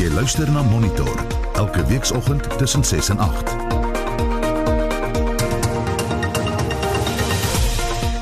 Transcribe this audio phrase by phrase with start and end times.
[0.00, 1.12] Jy luister na Monitor
[1.60, 3.50] elke weekoggend tussen 6 en 8.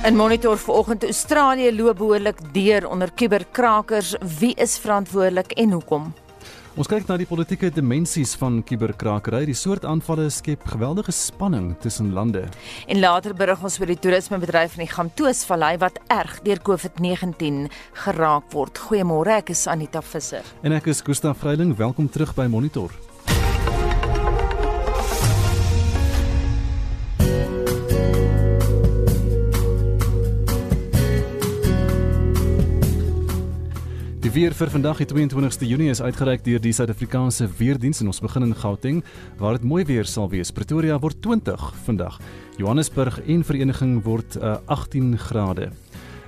[0.04, 4.16] In Monitor vanoggend Australië loop behoorlik deur onder kuberkrakers.
[4.38, 6.14] Wie is verantwoordelik en hoekom?
[6.78, 9.40] Ons kyk na die politieke dimensies van kuberkrakery.
[9.48, 12.44] Die soort aanvalle skep geweldige spanning tussen lande.
[12.86, 17.66] En later berig ons oor die toerismebedryf in die Gamtoosvallei wat erg deur COVID-19
[18.04, 18.78] geraak word.
[18.86, 20.46] Goeiemôre, ek is Anita Visser.
[20.62, 21.74] En ek is Gustaf Vreiling.
[21.82, 22.94] Welkom terug by Monitor.
[34.28, 38.18] Die weer vir vandag, die 22ste Junie, is uitgereik deur die Suid-Afrikaanse Weerdienste en ons
[38.20, 38.98] begin in Gauteng
[39.40, 40.50] waar dit mooi weer sal wees.
[40.52, 42.18] Pretoria word 20 vandag.
[42.60, 45.70] Johannesburg en Vereniging word uh, 18 grade.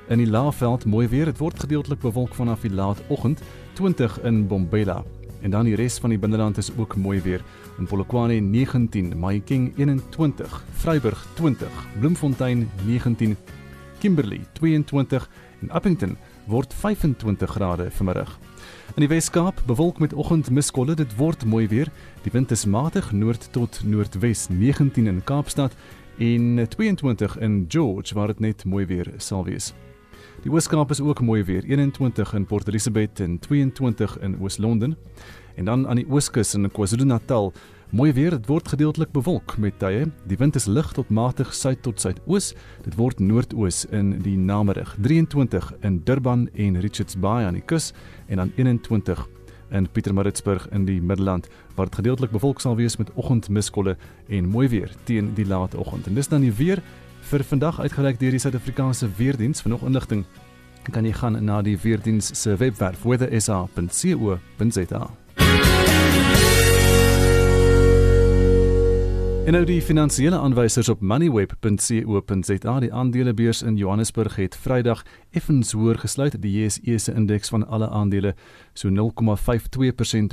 [0.09, 3.45] In die Laagveld mooi weer, dit word gedeeltelik bewolk vanaf die laatoggend,
[3.77, 5.03] 20 in Bombela.
[5.45, 7.45] En dan die res van die binneland is ook mooi weer.
[7.77, 13.37] In Polokwane 19, Mahikeng 21, Vryburg 20, Bloemfontein 19,
[14.01, 15.29] Kimberley 22
[15.61, 16.17] en Appington
[16.51, 18.39] word 25 grade vanmiddag.
[18.95, 21.91] In die Wes-Kaap bewolk met oggendmiskolle, dit word mooi weer.
[22.25, 25.77] Die wind is matig noord tot noordwes, 19 in Kaapstad
[26.19, 29.71] en 22 in George waar dit net mooi weer sal wees.
[30.43, 34.97] Die Oos-Kaap is ook mooi weer, 21 in Port Elizabeth en 22 in Oos-London.
[35.55, 37.53] En dan aan die Ooskus in KwaZulu-Natal
[37.91, 40.05] Mooi weer, dit word gedeeltelik bewolk met tye.
[40.31, 42.55] Die wind is lig tot matig suid tot suidoos.
[42.85, 44.95] Dit word noordoos in die namiddag.
[45.03, 47.91] 23 in Durban en Richards Bay aan die kus
[48.29, 49.27] en dan 21
[49.75, 53.97] in Pietermaritzburg in die Middelland waar dit gedeeltelik bewolk sal wees met oggendmiskolle
[54.29, 56.07] en mooi weer teen die late oggend.
[56.07, 56.83] En dis dan die weer
[57.33, 59.63] vir vandag uitgereik deur die Suid-Afrikaanse Weerdiens.
[59.67, 60.25] Vir nog inligting
[60.95, 65.11] kan jy gaan na die Weerdiens se webwerf weathersa.co.za.
[69.51, 72.81] En nou die finansiële aanwysers op moneyweb.co.za.
[72.81, 76.43] Die aandelebeurs in Johannesburg het Vrydag effens hoër gesluit.
[76.43, 78.35] Die JSE se indeks van alle aandele
[78.73, 78.95] so 0,52%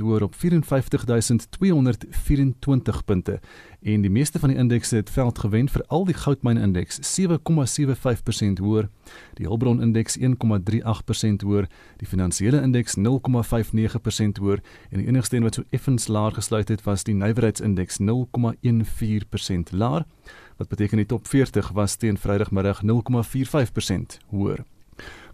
[0.02, 3.40] hoër op 54224 punte.
[3.82, 8.58] En die meeste van die indekse het veld gewen vir al die goudmyn indeks 7,75%
[8.58, 8.88] hoër,
[9.38, 15.54] die Hulbron indeks 1,38% hoër, die finansiële indeks 0,59% hoër en die enigste een wat
[15.54, 20.06] so effens laag gesluit het was die nywerheidsindeks 0,14% laer.
[20.56, 24.64] Wat beteken die top 40 was teen Vrydagmiddag 0,45% hoër.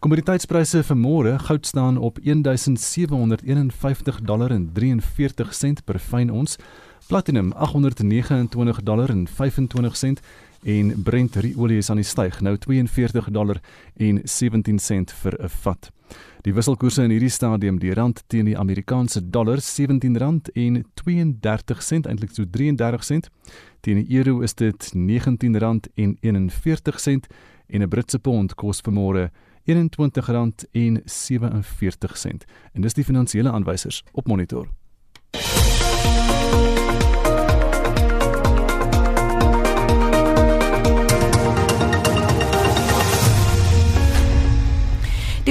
[0.05, 6.59] Kommoditeitspryse vir môre, goud staan op 1751 dollar en 43 sent per fyn ons,
[7.07, 10.21] platinum 829 dollar en 25 sent
[10.63, 13.61] en Brent olie is aan die styg, nou 42 dollar
[13.97, 15.91] en 17 sent vir 'n vat.
[16.43, 22.07] Die wisselkoerse in hierdie stadium, die rand teen die Amerikaanse dollar R17 en 32 sent,
[22.07, 23.31] eintlik so 33 sent.
[23.81, 27.27] Teen die euro is dit R19 en 41 sent
[27.67, 29.31] en 'n Britse pond kos vanmôre
[29.67, 34.69] R21.47 en dis die finansiële aanwysers op monitor.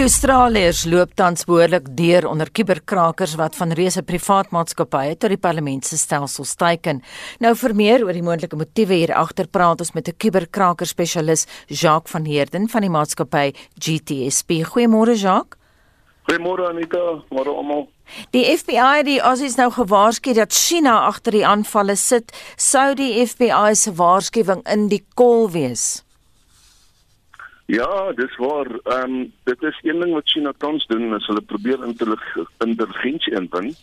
[0.04, 5.40] Die Australiërs loop tans behoorlik deur onder kuberkrakers wat van reuse privaat maatskappye tot die
[5.40, 7.00] parlement se stelsels teiken.
[7.40, 11.48] Nou vir meer oor die moontlike motiewe hier agter praat ons met 'n kuberkraker spesialis,
[11.68, 14.68] Jacques van Heerden van die maatskappy GTSP.
[14.68, 15.58] Goeiemôre Jacques.
[16.28, 17.88] Goeiemôre Anita, môre almal.
[18.32, 23.76] Die FBI die Aussies nou gewaarsku dat China agter die aanvalle sit, sou die FBI
[23.76, 26.04] se waarskuwing in die kol wees.
[27.66, 28.68] Ja, dis waar.
[28.84, 31.84] Ehm um, dit is een ding wat China tans doen, is hulle probeer
[32.60, 33.76] intelligensie inbring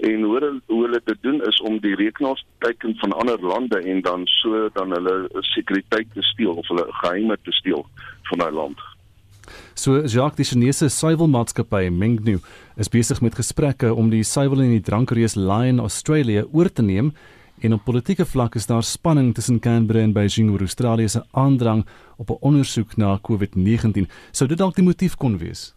[0.00, 3.40] en hoe hulle hoe hulle dit doen is om die rekenaars te teken van ander
[3.40, 7.86] lande en dan so dan hulle sekuriteit te steel of hulle geheime te steel
[8.30, 8.80] van daai land.
[9.74, 12.38] So Jacques die Chinese suiwelmaatskappy Mengnu
[12.76, 17.12] is besig met gesprekke om die suiwel in die drankreus Lion Australia oor te neem
[17.60, 21.86] En op politieke vlak is daar spanning tussen Canberra en Beijing oor Australië se aandrang
[22.16, 24.08] op 'n ondersoek na COVID-19.
[24.30, 25.74] Sou dit dalk die motief kon wees?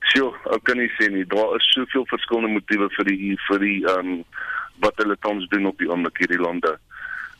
[0.00, 1.26] Sjoe, ek kan nie sê nie.
[1.26, 4.24] Daar is soveel verskillende motiewe vir die vir die ehm um,
[4.78, 6.78] wat hulle tans doen op die oomblik hierdie lande.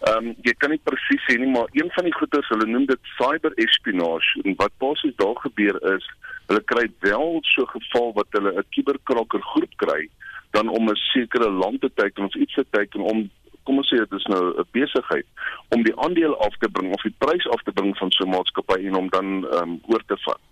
[0.01, 2.87] Ehm um, jy kan nie presies sê nie, maar een van die goeters, hulle noem
[2.87, 4.41] dit cyber-espionage.
[4.45, 6.09] En wat basies daar gebeur is,
[6.47, 10.09] hulle kry wel so geval wat hulle 'n kuberkraker groep kry
[10.57, 13.31] dan om 'n sekere land te teiken of iets te teiken om
[13.67, 15.27] kom ons sê dit is nou 'n besigheid
[15.75, 18.35] om die aandeel af te bring of die prys af te bring van so 'n
[18.35, 20.43] maatskappy en om dan ehm um, oor te vat.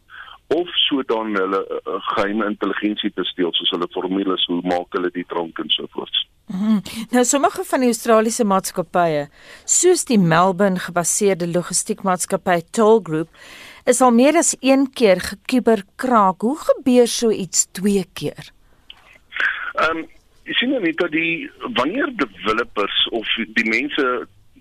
[0.47, 5.11] of so dan hulle uh, geheime intelligensie te steel soos hulle formules hoe maak hulle
[5.15, 6.17] die drank en so voort.
[6.47, 6.83] Mm -hmm.
[7.11, 9.29] Nou sommige van die Australiese maatskappye,
[9.65, 13.29] soos die Melbourne gebaseerde logistiekmaatskappy Toll Group,
[13.85, 16.41] is al meer as een keer gekuberkraak.
[16.41, 18.53] Hoe gebeur so iets twee keer?
[19.75, 20.03] Ehm um,
[20.47, 24.05] jy sien net dat die wanneer developers of die mense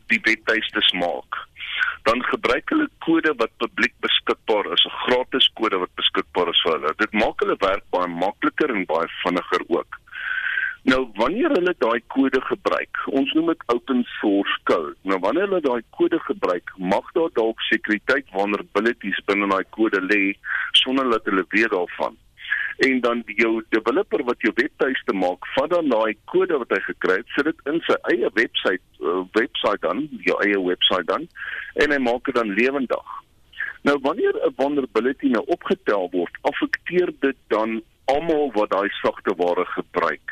[0.09, 1.37] die webtuistes maak,
[2.07, 6.73] dan gebruik hulle kode wat publiek beskikbaar is, 'n gratis kode wat beskikbaar is vir
[6.75, 6.93] hulle.
[7.03, 9.99] Dit maak hulle werk baie makliker en baie vinniger ook.
[10.91, 14.97] Nou wanneer hulle daai kode gebruik, ons noem dit open source code.
[15.03, 20.23] Nou wanneer hulle daai kode gebruik, mag daar dalk sekuriteit vulnerabilities binne daai kode lê
[20.71, 22.17] sonder dat hulle weet daarvan
[22.77, 27.19] en dan jou developer wat jou webtuiste maak, vat dan daai kode wat hy gekry
[27.21, 31.27] het, sit dit in sy eie webwerf uh, webwerf dan, jou eie webwerf dan
[31.85, 33.19] en hy maak dit dan lewendig.
[33.83, 39.65] Nou wanneer 'n vulnerability nou opgetel word, affekteer dit dan almal wat daai sagte ware
[39.65, 40.31] gebruik.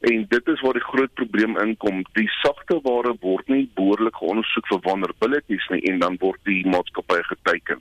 [0.00, 2.02] En dit is waar die groot probleem inkom.
[2.12, 7.20] Die sagte ware word nie behoorlik ondersoek vir vulnerabilities nie en dan word die maatskappy
[7.28, 7.78] geteken.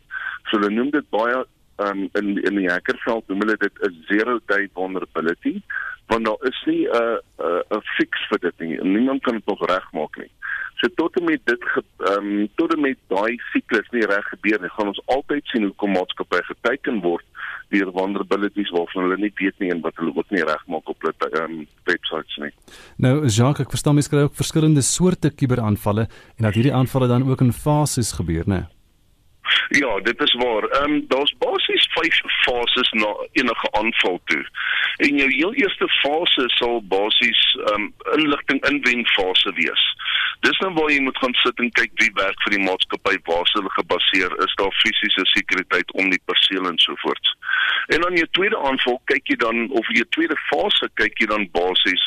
[0.49, 1.43] So hulle noem dit baie
[1.85, 5.61] um, in in die hackerveld noem hulle dit 'n zero day vulnerability
[6.11, 8.83] want daar is nie 'n uh, 'n uh, fix vir dit nie.
[8.83, 10.31] Niemand kan dit nog regmaak nie.
[10.81, 11.63] So tot en met dit
[11.97, 15.63] ehm um, tot en met daai siklus nie reg gebeur nie, gaan ons altyd sien
[15.63, 17.25] hoe kom maatskappye geteken word
[17.69, 21.29] deur vulnerabilities waarvan hulle nie weet nie en wat hulle ook nie regmaak op hulle
[21.29, 22.51] ehm um, websites nie.
[22.97, 26.07] Nou Jacques, ek verstaan mens kry ook verskillende soorte kuberaanvalle
[26.37, 28.65] en dat hierdie aanvalle dan ook in fases gebeur, né?
[29.73, 30.63] Ja, dit is waar.
[30.63, 34.45] Ehm um, daar's basies 5 fases na enige aanval toe.
[34.95, 39.83] En jou heel eerste fase sal basies ehm um, inligting inwen fase wees.
[40.39, 43.47] Dis nou waar jy moet gaan sit en kyk wie werk vir die maatskappy, waar
[43.53, 47.31] hulle gebaseer is, daar fisiese sekuriteit om die perseel en so voort.
[47.87, 51.47] En dan jou tweede aanval kyk jy dan of jou tweede fase kyk jy dan
[51.55, 52.03] basies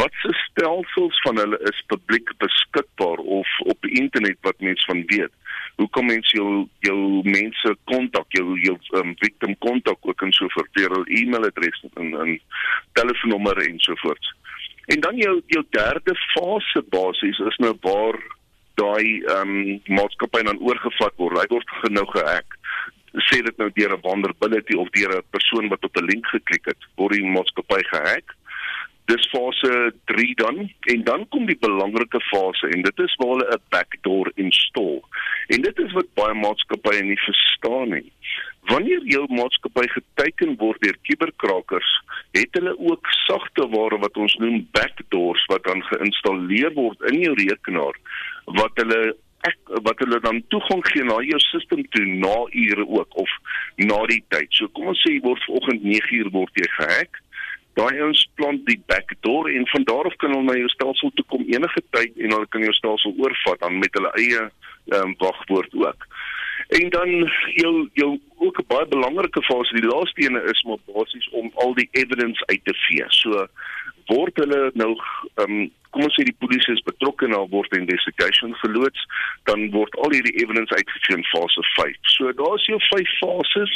[0.00, 5.04] wat se stelsels van hulle is publiek beskikbaar of op die internet wat mense van
[5.12, 5.36] weet
[5.76, 10.48] hoe kom mens jou jou mense kontak jou jou um, victim kontak ook en so
[10.54, 12.38] voort deur hul e-mailadres en en
[12.98, 14.32] telefoonnommer en so voort.
[14.94, 18.18] En dan jou jou derde fase basies is nou waar
[18.80, 21.40] daai um, maatskappy dan oorgevat word.
[21.40, 22.58] Hy word genou gehack
[23.28, 26.64] sê dit nou deur 'n vulnerability of deur 'n persoon wat op 'n link geklik
[26.64, 28.36] het, word die maatskappy gehack
[29.10, 33.56] dis fase 3 dan en dan kom die belangrike fase en dit is waar hulle
[33.56, 35.02] 'n backdoor install.
[35.46, 38.12] En dit is wat baie maatskappye nie verstaan nie.
[38.70, 41.90] Wanneer jou maatskappy geteken word deur kuberkrakers,
[42.32, 47.34] het hulle ook sagte ware wat ons noem backdoors wat dan geïnstalleer word in jou
[47.34, 47.98] rekenaar
[48.44, 49.16] wat hulle
[49.48, 53.30] ek wat hulle dan toegang gee na jou stelsel toe na ure ook of
[53.76, 54.48] na die tyd.
[54.50, 57.22] So kom ons sê jy word vanoggend 9uur word jy gehack
[57.78, 61.24] daai ons plant die backdoor en van daar af kan hulle na jou stelsel toe
[61.32, 64.42] kom enige tyd en hulle kan jou stelsel oorvat dan met hulle eie
[64.98, 66.06] um, wagwoord ook.
[66.78, 67.30] En dan
[67.60, 71.74] jou jou ook 'n baie belangrike fase die laaste ene is maar basies om al
[71.74, 73.04] die evidence uit te vee.
[73.08, 73.46] So
[74.10, 74.94] word hulle nou
[75.42, 79.00] um, kom ons sê die polisie is betrokke daar word investigation verloods,
[79.48, 81.98] dan word al hierdie evidence uitgevee in fase 5.
[82.14, 83.74] So daar's jou vyf fases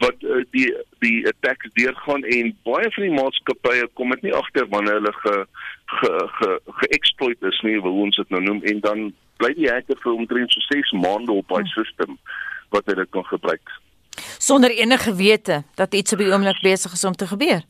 [0.00, 0.68] wat uh, die
[1.04, 5.34] die attacks deurgaan en baie van die maatskappye kom dit nie agter wanneer hulle ge
[6.00, 9.04] ge ge ge-exploit is nie, hoe ons dit nou noem en dan
[9.42, 12.16] bly die hacker vir omtrent so 6 maande op daai stelsel
[12.72, 13.76] wat hulle kan gebruik.
[14.38, 17.60] Sonder enige wete dat iets op die oomblik besig is om te gebeur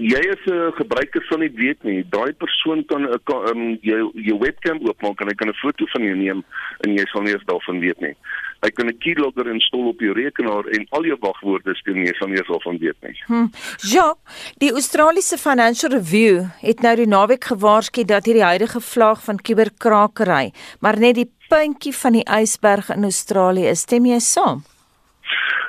[0.00, 2.04] jy as 'n gebruiker sal nie weet nie.
[2.08, 6.02] Daai persoon kan 'n um, jou jou webcam oopmaak en hy kan 'n foto van
[6.02, 6.44] jou neem
[6.80, 8.14] en jy sal nie eens daarvan weet nie.
[8.62, 12.28] Hy kan 'n keylogger install op jou rekenaar en al jou wagwoorde stuur nie, sal
[12.28, 13.16] nie eens daarvan weet nie.
[13.26, 13.46] Hm.
[13.92, 14.14] Ja,
[14.58, 20.52] die Australiese Financial Review het nou die naweek gewaarsku dat hierdie huidige vlaag van kuberkrakery,
[20.80, 23.80] maar net die puntjie van die ysberg in Australië is.
[23.80, 24.62] Stem jy saam?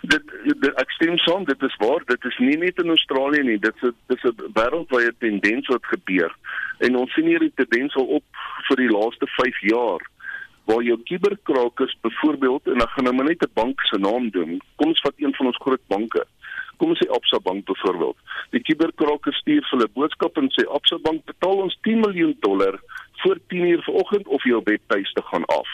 [0.01, 2.03] Dit, dit ek stem saam dit is waar.
[2.05, 3.59] Dit is nie net in Australië nie.
[3.59, 6.31] Dit is dit is 'n wêreldwye tendens wat gebeur.
[6.79, 8.25] En ons sien hierdie tendens al op
[8.67, 10.01] vir die laaste 5 jaar
[10.65, 14.61] waar jou kuberkrakers byvoorbeeld en ek gaan nou net 'n bank se naam doen.
[14.75, 16.25] Kom ons vat een van ons groot banke.
[16.77, 18.17] Kom ons sê Absa Bank byvoorbeeld
[18.51, 22.79] die kuberkrakers stuur hulle boodskap en sê Absa Bank betaal ons 10 miljoen dollar
[23.23, 25.71] voor 10 uur vanoggend of jou webtuiste gaan af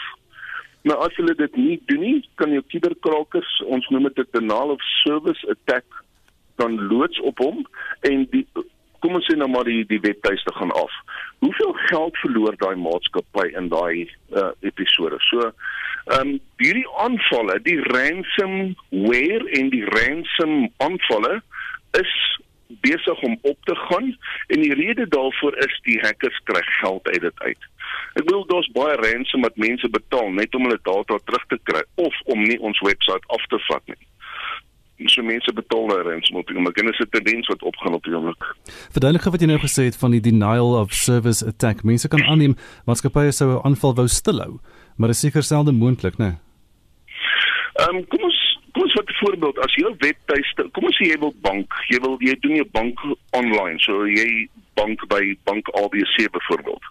[0.88, 4.72] Maar as hulle dit nie doen nie, kan jou kuberkrakers, ons noem dit 'n denial
[4.74, 5.84] of service attack,
[6.56, 7.66] dan loods op hom
[8.00, 8.46] en die
[8.98, 10.92] kom ons sê nou maar die die webtuiste gaan af.
[11.38, 15.20] Hoeveel geld verloor daai maatskappy in daai uh, episode?
[15.30, 15.52] So
[16.08, 21.34] Ehm um, hierdie aanvalle, die ransomware en die ransom aanvalle
[22.00, 22.12] is
[22.68, 27.20] besig om op te gaan en die rede daarvoor is die hackers kry geld uit
[27.20, 27.62] dit uit.
[28.14, 31.82] Ek bedoel daar's baie ransom wat mense betaal net om hulle data terug te kry
[31.94, 34.00] of om nie ons webwerf af te vat nie.
[35.06, 37.94] So mense betaal daar ransom op die oomblik en dit is 'n tendens wat opgaan
[37.94, 38.44] op die oomblik.
[38.92, 41.82] Verduidelik wat jy nou gesê het van die denial of service attack.
[41.84, 44.60] Mense kan aanneem maatskappye sou 'n aanval wou stilhou,
[44.96, 46.24] maar dit is seker selde moontlik, né?
[46.24, 46.36] Nee?
[47.78, 48.37] Ehm um, kom ons
[48.98, 49.58] vat 'n voorbeeld.
[49.58, 52.98] As jou webtuiste, kom ons sê jy wil bank, jy wil jy doen jou bank
[53.30, 56.84] online, so jy bank by bank ABC byvoorbeeld.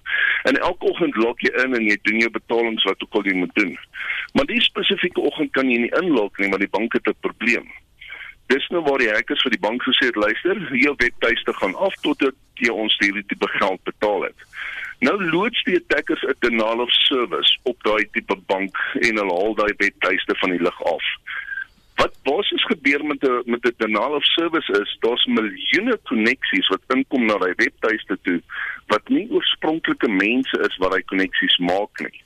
[0.43, 3.33] En elke oggend log jy in en jy doen jou betalings wat ook al jy
[3.33, 3.77] moet doen.
[4.33, 7.67] Maar die spesifieke oggend kan jy nie inlog nie, want die bank het 'n probleem.
[8.47, 11.95] Dis nou waar die hackers vir die bank gesê het, luister, jou webtuiste gaan af
[12.01, 14.39] totdat jy ons hierdie tipe geld betaal het.
[14.99, 19.53] Nou loods die attackers 'n denial of service op daai tipe bank en hulle haal
[19.53, 21.03] daai webtuiste van die lug af.
[21.98, 26.96] Wat basies gebeur met 'n met 'n denial of service is, daar's miljoene koneksies wat
[26.96, 28.42] inkom na daai webtuiste toe
[28.88, 32.22] wat nie oorspronklike mense is wat daai koneksies maak nie.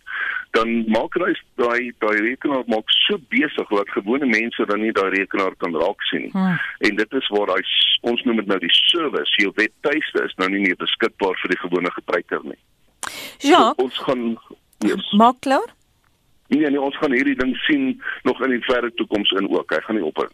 [0.51, 5.09] Dan maak hy daai daai rekenaar maak so besig dat gewone mense dan nie daai
[5.09, 6.31] rekenaar kan raak sien nie.
[6.31, 6.59] Hmm.
[6.79, 7.61] En dit is waar hy
[8.01, 11.61] ons noem dit nou die service, jou webtuiste is nou nie meer beskikbaar vir die
[11.63, 12.61] gewone gebruiker nie.
[13.39, 13.73] Ja.
[13.73, 14.37] So, ons gaan
[14.79, 15.11] yes.
[15.11, 15.69] Maak klaar?
[16.51, 19.71] Nee, nee, ons gaan hierdie ding sien nog in die verre toekoms in ook.
[19.71, 20.27] Hy gaan nie ophou.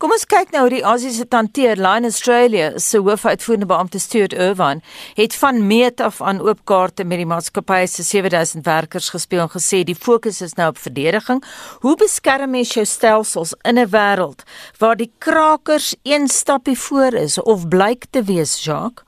[0.00, 1.76] Kom ons kyk nou hoe die Asiëse hanteer.
[1.76, 4.80] Line Australia se hoofuitvoerende beampte Stuart Irvine
[5.18, 9.82] het van meet af aan oopkaarte met die maatskappy se 7000 werkers gespeel en gesê
[9.84, 11.44] die fokus is nou op verdediging.
[11.84, 14.48] Hoe beskerm jy jou stelsels in 'n wêreld
[14.80, 19.04] waar die krakers een stappie voor is of blyk te wees, Jacques?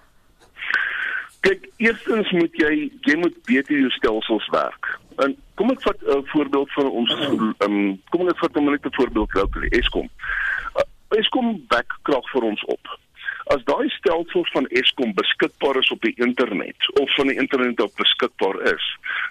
[1.40, 5.00] Kyk, eerstens moet jy jy moet weet hoe jou stelsels werk.
[5.16, 7.10] En kom ek vat 'n uh, voorbeeld van ons
[7.58, 10.08] um, kom ek vat 'n minuut 'n voorbeeld vir Eskom.
[10.76, 12.98] Uh, Eskom wek krag vir ons op.
[13.44, 17.92] As daai stelsel van Eskom beskikbaar is op die internet of van die internet op
[17.96, 18.84] beskikbaar is,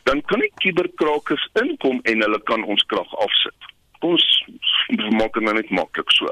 [0.04, 3.60] dan kan die kuberkrakers inkom en hulle kan ons krag afsit.
[4.00, 4.46] Ons
[5.20, 6.28] maak dit nou net maklik so.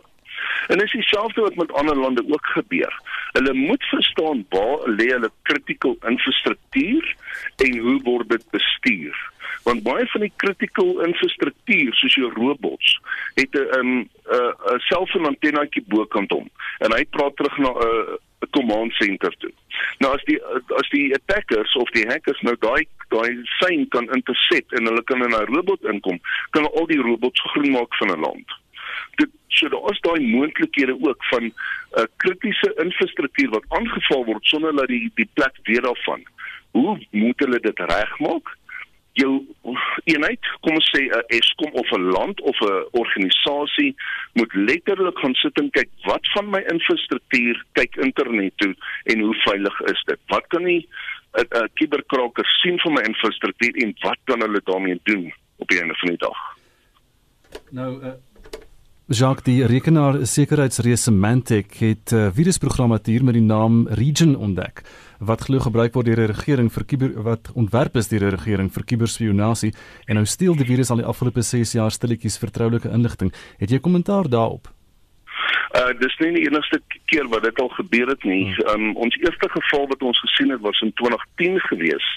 [0.67, 3.01] En dit is dieselfde wat met ander lande ook gebeur.
[3.31, 7.15] Hulle moet verstaan waar lê hulle critical infrastruktuur
[7.55, 9.17] en hoe word dit bestuur
[9.63, 12.99] want baie van die critical infrastruktuur soos jou robots
[13.35, 16.49] het 'n 'n 'n selfoon antennaatjie bokant hom
[16.79, 19.51] en hy praat terug na 'n 'n command center toe.
[19.97, 20.39] Nou as die
[20.81, 25.23] as die attackers of die hackers nou daai daai sein kan intercept en hulle kan
[25.23, 26.19] in 'n robot inkom,
[26.51, 28.47] kan al die robots groen maak van 'n land.
[29.15, 31.53] Dit so daar is daai moontlikhede ook van 'n
[31.97, 36.23] uh, kritiese infrastruktuur wat aangeval word sonder dat die die plek weer daarvan.
[36.71, 38.57] Hoe moet hulle dit regmaak?
[39.13, 39.45] Jou
[40.03, 43.95] eenheid, kom ons sê 'n Eskom of 'n land of 'n organisasie
[44.33, 49.35] moet letterlik gaan sit en kyk wat van my infrastruktuur kyk internet toe en hoe
[49.35, 50.19] veilig is dit?
[50.27, 50.87] Wat kan die
[51.37, 55.95] 'n kuberkraker sien van my infrastruktuur en wat kan hulle daarmee doen op die einde
[55.95, 56.39] van die dag?
[57.69, 58.28] Nou uh
[59.09, 64.83] Jacques die rekenaar sekuriteitsreis Symantec het 'n uh, virusprogrammatuur met die naam Region ontdek
[65.17, 68.69] wat glo gebruik word deur die regering vir kiber wat ontwerp is deur die regering
[68.69, 69.73] vir kiberspionasie
[70.05, 73.33] en nou steel die virus al die afgelope 6 jaar stilletjies vertroulike inligting.
[73.57, 74.69] Het jy kommentaar daarop?
[75.77, 78.55] Uh dis nie die enigste keer wat dit al gebeur het nie.
[78.73, 82.07] Um ons eerste geval wat ons gesien het was in 2010 gewees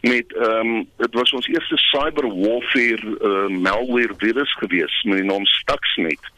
[0.00, 5.46] met um dit was ons eerste cyber warfare uh, malware virus gewees met die naam
[5.46, 6.32] Stuxnet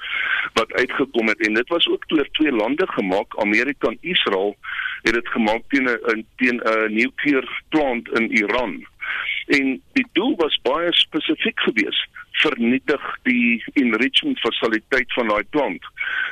[0.53, 4.57] wat uitgekom het en dit was ook deur twee lande gemaak, Amerika en Israel
[5.03, 8.85] het dit gemaak teen 'n teen 'n nukleêr plant in Iran.
[9.47, 12.09] En die doel was baie spesifiek geweest
[12.43, 15.85] vernietig die enrichment fasiliteit van daai plant.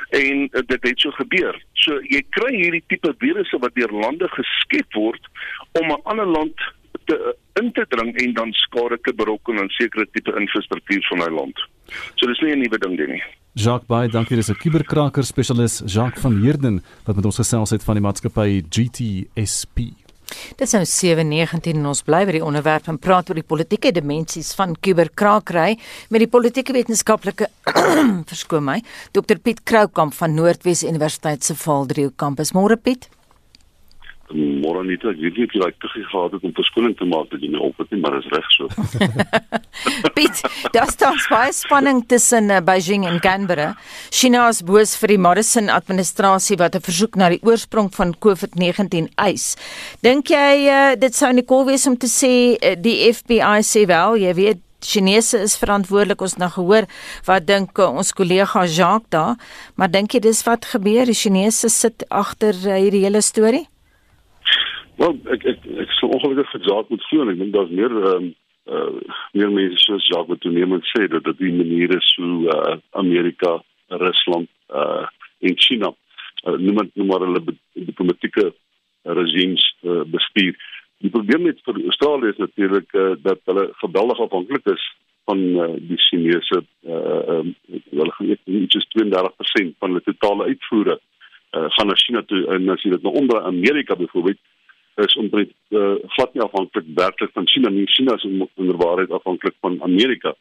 [0.09, 1.57] En uh, dit het so gebeur.
[1.83, 5.31] So jy kry hierdie tipe virusse wat deur lande geskep word
[5.79, 6.57] om 'n ander land
[7.05, 11.19] te uh, in te dring en dan skade te berokken aan sekere tipe infrastruktuur van
[11.19, 11.67] daai land.
[12.15, 13.23] So dis nie 'n nuwe ding nie.
[13.53, 14.35] Jacques Bey, dankie.
[14.35, 18.63] Dis 'n kuberkraker spesialis, Jacques van Heerden, wat met ons gesels het van die maatskappy
[18.69, 20.08] GTSP.
[20.29, 23.91] Dit is nou 7:19 en ons bly by die onderwerp en praat oor die politieke
[23.91, 25.77] dimensies van kuberkrakery
[26.09, 27.49] met die politieke wetenskaplike
[28.31, 28.81] verskoon my,
[29.11, 32.53] Dr Piet Kroukamp van Noordwes Universiteit se Valdrio kampus.
[32.53, 33.09] Môre Piet
[34.35, 37.61] môre nie dat jy like te gehad het om verskoning te maak dat jy nie
[37.61, 38.67] op het nie, maar is reg so.
[40.15, 40.41] Piet,
[40.75, 43.73] daar staan baie spanning tussen uh, Beijing en Canberra.
[44.09, 49.09] China is boos vir die Morrison administrasie wat 'n versoek na die oorsprong van COVID-19
[49.15, 49.55] eis.
[50.01, 54.17] Dink jy uh, dit sou Nicole wees om te sê uh, die FBI sê wel,
[54.17, 56.85] jy weet Chinese is verantwoordelik ons nou gehoor
[57.27, 59.35] wat dink ons kollega Jacques daar,
[59.75, 61.05] maar dink jy dis wat gebeur?
[61.05, 63.67] Die Chinese sit agter hierdie hele storie?
[64.99, 68.15] Wel, ek ek ek sou ongelukkig vir Jacques moet en ek dink daar's meer ehm
[68.15, 68.25] um,
[68.69, 72.75] uh, meer mense soos Jacques wat toenemend sê dat dit die manier is hoe uh,
[73.01, 73.53] Amerika,
[74.01, 74.49] Rusland
[74.81, 75.05] uh,
[75.47, 77.55] en China uh, noem dit noem maar hulle
[77.91, 78.49] diplomatieke
[79.21, 80.59] regimes uh, bestuur.
[80.99, 84.85] Die probleem met vir Australië is natuurlik uh, dat hulle geweldig afhanklik is
[85.31, 90.99] van uh, die Chinese uh um, hulle gaan net iets 32% van hulle totale uitvoere
[90.99, 94.43] uh, gaan na China toe en as jy dit nou onder Amerika byvoorbeeld
[95.05, 97.87] is omtrent uh, glad nie afhanklik werklik van China nie.
[97.87, 98.25] China is
[98.55, 100.35] inderwaarheid afhanklik van Amerika.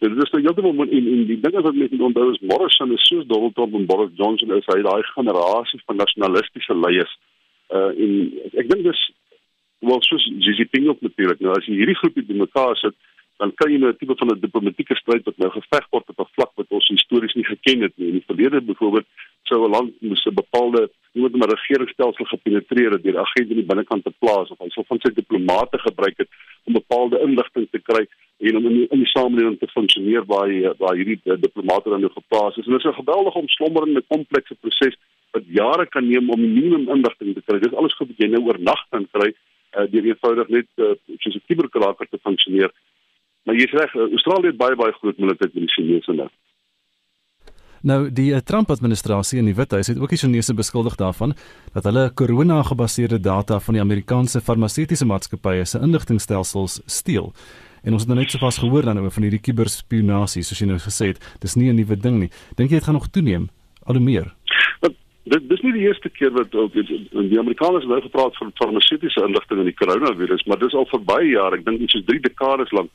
[0.00, 3.04] So, dit is nou heeltemal in in die dinge wat mense onthou is Morrison is
[3.06, 7.12] soos Donald Trump en Boris Johnson is hy daai generasie van nasionalistiese leiers.
[7.70, 8.16] Uh en
[8.62, 9.02] ek dink dis
[9.90, 11.40] wel soos Xi Jinping ook natuurlik.
[11.40, 12.98] Nou as jy hierdie groepie bymekaar sit,
[13.42, 16.20] dan kan jy nou 'n tipe van 'n diplomatieke stryd wat nou geveg word op
[16.20, 18.08] 'n vlak wat ons histories nie geken het nie.
[18.08, 19.06] In die verlede byvoorbeeld
[19.42, 23.60] sou 'n land moes 'n bepaalde iemand met 'n regeringsstelsel gepenetreer het deur agente in
[23.60, 26.28] die binnekant te plaas of hy sou van sy diplomate gebruik het
[26.64, 28.06] om bepaalde inligting te kry
[28.38, 31.90] en om in die, in die samelewing te funksioneer waar hy, waar hierdie uh, diplomate
[31.90, 32.66] dan nou geplaas is.
[32.66, 34.96] En dit is 'n geweldige omslommerende komplekse proses
[35.30, 37.58] wat jare kan neem om minimum inligting te kry.
[37.58, 39.28] Dis alles goed wat jy nou oornag kan kry
[39.76, 42.70] uh, deur eenvoudig net uh, soos 'n kuberkraker te funksioneer.
[43.42, 46.28] Maar jy sê reg, Australië het baie baie groot militêre met die Chinese nou.
[47.82, 51.32] Nou die uh, Trump administrasie in die Withuis het ook die Chinese beskuldig daarvan
[51.74, 57.32] dat hulle korona-gebaseerde data van die Amerikaanse farmaseutiese maatskappye se inligtingstelsels steel.
[57.82, 60.78] En ons het nou net sopas gehoor dan oor van hierdie kuberspionasie soos jy nou
[60.78, 62.30] gesê het, dis nie 'n nuwe ding nie.
[62.54, 63.50] Dink jy dit gaan nog toeneem
[63.82, 64.30] al hoe meer?
[65.24, 69.58] Dit dis nie die eerste keer wat ook die Amerikaners nou gepraat van farmaseutiese inligting
[69.58, 72.70] in die koronavirus, maar dis al vir baie jare, ek dink iets soos 3 dekades
[72.70, 72.90] lank,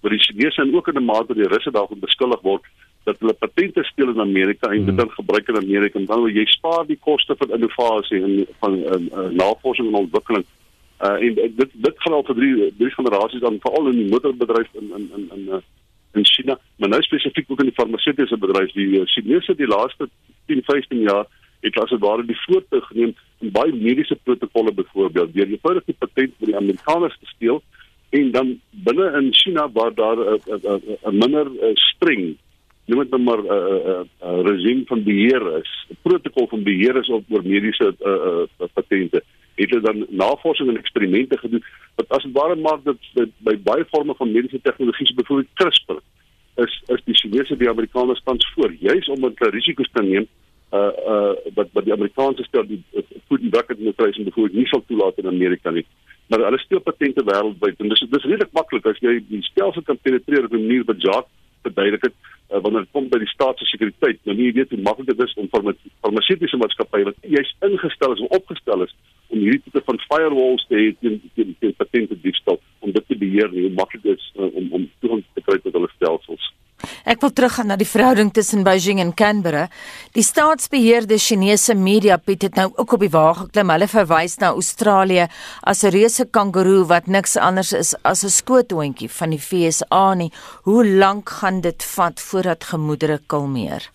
[0.00, 2.62] waar die Chinese en ook in 'n mate die Russe daarvan beskuldig word
[3.04, 5.14] dat hulle patente steel in Amerika en dit dan hmm.
[5.14, 8.98] gebruik in Amerika en dan wil jy spaar die koste van innovasie en van uh,
[8.98, 10.44] uh, navorsing en ontwikkeling.
[11.02, 14.68] Uh, en dit dit gaan al vir drie drie generasies dan veral in die motorbedryf
[14.80, 15.62] in in in in uh,
[16.14, 18.72] in China, maar nou spesifiek ook in die farmaseutiese bedryf.
[18.76, 20.08] Die uh, Chinese die laaste
[20.46, 21.26] 10, 15 jaar
[21.62, 25.98] het as dit ware die voortog geneem in baie mediese protokolle byvoorbeeld deur eenvoudig die
[25.98, 27.62] patent vir die Amerikaners te steel
[28.12, 28.54] en dan
[28.86, 32.36] binne in China waar daar 'n minder streng
[32.92, 36.46] noem dit nou maar 'n uh, uh, uh, uh, regime van beheer is, 'n protokol
[36.48, 39.22] van beheer is op oor mediese uh, uh, patente.
[39.54, 41.64] Het hulle dan navorsing en eksperimente gedoen?
[41.94, 45.98] Wat as ware maak dat by baie forme van mediese tegnologie, byvoorbeeld CRISPR,
[46.56, 50.26] is is die Chinese die Amerikaners tans voor, juis om hulle risiko's te neem
[50.72, 52.80] uh uh wat wat die Amerikaanse stel die
[53.28, 55.86] food and drug administration byvoorbeeld nie sal toelaat in Amerika nie.
[56.26, 60.00] Maar hulle steel patente wêreldwyd en dis dis redelik maklik as jy die stelsel kan
[60.02, 61.32] penetreer op 'n manier wat Jacques
[61.66, 62.16] verduidelik het
[62.50, 64.20] uh, wanneer dit kom by die staatssekuriteit.
[64.24, 68.36] Nou nie weet hoe maklik dit is om farmaseutiese maatskappye wat juis ingestel is of
[68.38, 68.94] opgestel is
[69.32, 73.18] om hierdie tipe van firewalls te hê teen teen teen patente diefstal om dit te
[73.18, 73.66] beheer nie.
[73.68, 76.50] Hoe maklik dit is uh, om om toegang te kry tot hulle stelsels.
[77.04, 79.68] Ek wil teruggaan na die verhouding tussen Beijing en Canberra.
[80.12, 83.70] Die staatsbeheerde Chinese media Piet het nou ook op die wa geklim.
[83.70, 85.28] Hulle verwys na Australië
[85.62, 90.32] as 'n reuse kangoeroe wat niks anders is as 'n skoothondjie van die FSA nie.
[90.62, 93.90] Hoe lank gaan dit vat voordat gemoedere kalmeer?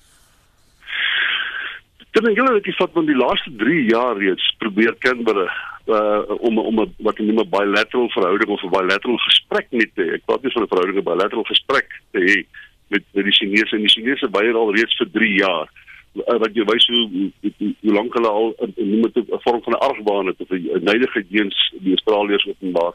[2.12, 5.48] Dit is wat vat van die laaste 3 jaar reeds probeer Canberra
[5.88, 9.90] uh om om 'n wat hulle noem 'n bilateral verhouding of 'n bilateral gesprek met
[9.96, 10.14] te hê.
[10.14, 12.46] Ek praat nie van 'n verhouding, 'n bilateral gesprek te hê
[12.88, 15.70] met met die Chinese en die Chinese weier al reeds vir 3 jaar.
[16.18, 19.62] Uh, wat jy wys hoe hoe, hoe, hoe lank hulle al noem dit 'n vorm
[19.64, 22.94] van 'n argbaan het of 'n neidigheid teens die Australiërs openbaar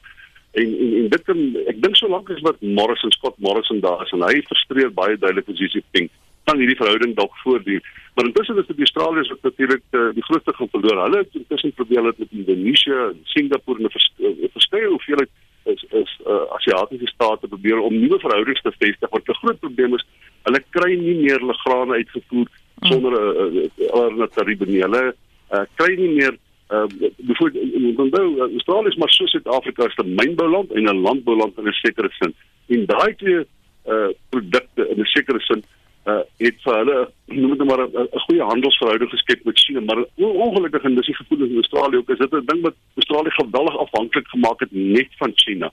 [0.52, 1.38] en en en dit kan
[1.72, 5.16] ek dink so lank as wat Morrison Scott Morrison daar is en hy frustreer baie
[5.16, 6.10] duidelik jy dink
[6.44, 7.82] kan hierdie verhouding dalk voortduur.
[8.14, 11.02] Maar intussen is dit die Australiërs wat natuurlik uh, die grootste gaan verloor.
[11.04, 15.30] Hulle het intussen probeer dit met Indonesië en Singapore en 'n verskeie hoeveelheid
[15.64, 19.94] is is uh, Asiatiese state probeer om nuwe verhoudings te vestig want 'n groot probleem
[19.94, 20.06] is
[20.42, 22.48] hulle kry nie meer hulle grane uitgevoer
[22.82, 24.82] sonder 'n uh, uh, uh, tariewe nie.
[24.82, 25.14] Hulle
[25.52, 26.38] uh, kry nie meer
[26.70, 31.68] uh, byvoorbeeld onthou Australië is maar so Suid-Afrika is 'n mynbouland en 'n landbouland in
[31.68, 32.34] 'n sekere sin.
[32.66, 33.46] En daai twee
[33.86, 35.64] uh, produkte in 'n sekere sin
[36.10, 40.82] uh het vir hulle noem dit maar 'n goeie handelsverhouding geskep met China maar ongelukkig
[40.82, 44.28] en dis die gevoel in Australië ook is dit 'n ding wat Australië geweldig afhanklik
[44.28, 45.72] gemaak het net van China.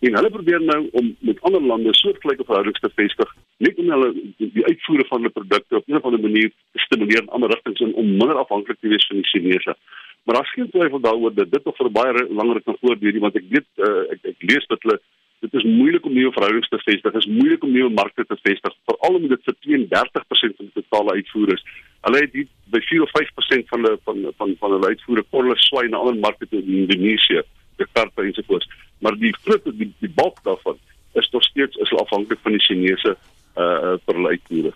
[0.00, 4.10] En hulle probeer nou om met ander lande soortgelyke verhoudings te vestig, net om hulle
[4.36, 7.80] die uitvoere van hulle produkte op 'n of ander manier te stimuleer in ander rigtings
[7.80, 9.76] en om minder afhanklik te wees van die Chinese.
[10.24, 13.48] Maar daar's geen twyfel daaroor dat dit nog vir baie langer kan voortduur want ek
[13.48, 15.00] weet uh, ek, ek lees dat hulle
[15.44, 17.12] dit is moeilik om nuwe verhoudings te vestig.
[17.12, 20.82] Dit is moeilik om nuwe markte te vestig, veral omdat dit vir 32% van die
[20.82, 21.64] totale uitvoer is.
[22.06, 25.46] Hulle het die by 4 of 5% van die van van van hulle uitvoere kon
[25.46, 27.42] hulle swai na ander markte in Indonesië,
[27.82, 28.68] Jakarta ensovoorts.
[28.98, 30.78] Maar die groot die, die bulk daarvan
[31.18, 33.16] is nog steeds is afhanklik van die Chinese
[33.58, 34.72] uh vir hulle uitvoere.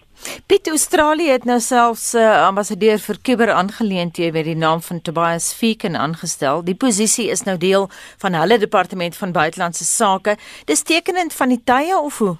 [0.46, 5.52] Piet Australië het nou selfs 'n uh, ambassadeur vir kuberaangeleenthede met die naam van Tobias
[5.54, 6.64] Feeken aangestel.
[6.64, 10.36] Die posisie is nou deel van hulle departement van buitelandse sake.
[10.64, 12.36] Dis tekenend van die tye of hoe?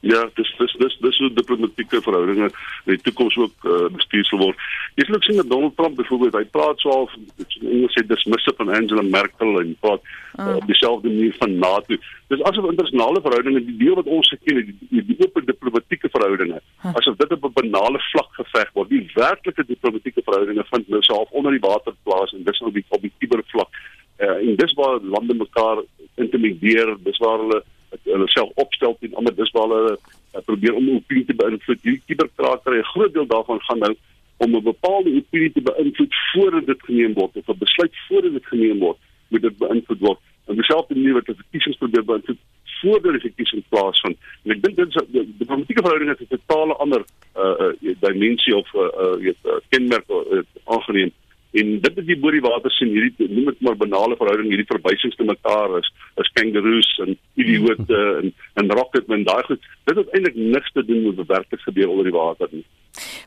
[0.00, 4.38] Ja, dis dis dis dis hoe diplomatieke verhoudinge in die toekoms ook uh, bestuur sal
[4.38, 4.60] word.
[4.94, 8.04] Jy sien ook sien dat Donald Trump byvoorbeeld hy praat so half in Engels sê
[8.06, 10.04] dismissive van Angela Merkel en praat
[10.38, 11.98] uh, op dieselfde manier van NATO.
[12.30, 16.60] Dis asof internasionale verhoudinge die deel wat ons geken het, die, die oop diplomatieke verhoudinge,
[16.92, 18.92] asof dit op 'n banale vlak geveg word.
[18.94, 22.74] Die werklike diplomatieke verhoudinge vind nou so half onder die water plaas en dis op
[22.74, 23.82] die op die kubervlak.
[24.18, 25.82] Uh, en dis waar lande mekaar
[26.14, 27.62] intimideer, dis waar hulle
[28.04, 31.82] hulle self opstel teen ander dis waar hulle uh, probeer om opinie te beïnvloed.
[31.82, 33.94] Die kiberkraker, 'n groot deel daarvan gaan nou
[34.36, 38.46] om 'n bepaalde opinie te beïnvloed voordat dit geneem word of 'n besluit voordat dit
[38.46, 38.98] geneem word,
[39.28, 40.20] moet dit beïnvloed word.
[40.46, 42.38] En dieselfde manier wat die verkiesings probeer beïnvloed
[42.80, 44.16] voordat die verkiesing plaasvind.
[44.44, 47.04] En ek dink dit is die diplomatieke verhoudinge het 'n totale ander
[47.36, 51.12] uh, uh dimensie of uh, uh, uh, kenmerk uh, aangeneem.
[51.56, 54.68] En dit is die bo die water sien hierdie noem dit maar banale verhouding hierdie
[54.68, 55.88] verwysings te mekaar is
[56.20, 59.70] is kangaroos en idioote en en rocketmen daai goed.
[59.88, 62.66] Dit het eintlik niks te doen met wat werklik gebeur onder die water nie.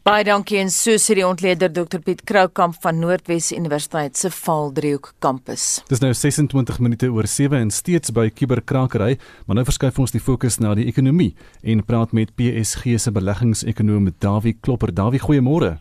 [0.05, 5.13] Baie dankie en so sê die ontleder Dr Piet Kroukamp van Noordwes Universiteit se Valdriehoek
[5.23, 5.84] kampus.
[5.89, 10.21] Dis nou 26 minute oor 7 en steeds by kuberkrakery, maar nou verskuif ons die
[10.21, 11.31] fokus na die ekonomie
[11.62, 14.93] en praat met PSG se beleggingsekonoom Dawie Klopper.
[14.93, 15.79] Dawie, goeiemôre.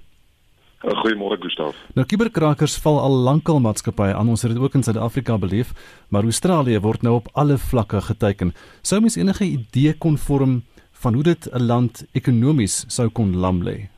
[0.81, 1.77] Uh, Goeiemôre Gustaf.
[1.93, 4.31] Nou kuberkrakers val al lankal maatskappye aan.
[4.33, 5.75] Ons het dit ook in Suid-Afrika beleef,
[6.09, 8.55] maar Australië word nou op alle vlakke geteken.
[8.81, 10.63] Sou mens enige idee kon vorm
[11.03, 13.89] van hoe dit 'n land ekonomies sou kon lam lê?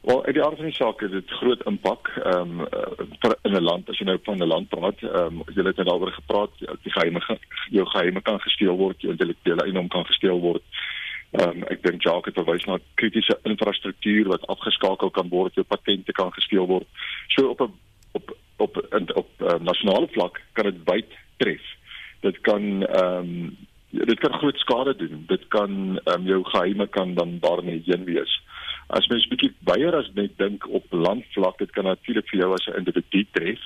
[0.00, 2.66] Wel, uit die aard van die saak het dit groot impak ehm um,
[3.42, 5.02] in 'n land as jy nou van 'n land praat.
[5.02, 6.50] Ehm um, jy het net daaroor gepraat,
[6.82, 7.20] die geheime
[7.70, 10.62] jou geheime kan gesteel word, jou intellektuele eiendom kan gesteel word.
[10.62, 10.99] Ehm
[11.32, 16.12] um, ek dink Jacques het verwys na kritiese infrastruktuur wat afgeskakel kan word, jou patente
[16.12, 16.86] kan gesteel word.
[17.36, 17.72] So op 'n
[18.12, 21.64] op op op, op, op uh, nasionale vlak kan dit wyd tref.
[22.20, 23.56] Dit kan ehm um,
[23.90, 25.24] dit kan groot skade doen.
[25.26, 28.42] Dit kan ehm um, jou geheime kan dan daar net heen wees.
[28.86, 32.66] As mens bietjie baie as net dink op landvlak, dit kan natuurlik vir jou as
[32.66, 33.60] 'n individu tref.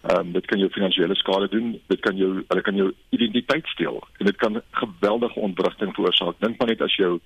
[0.00, 3.66] Ehm um, dit kan jou finansiële skade doen, dit kan jou hulle kan jou identiteit
[3.66, 6.38] steel en dit kan geweldige ontwrigting veroorsaak.
[6.38, 7.18] Dink maar net as jou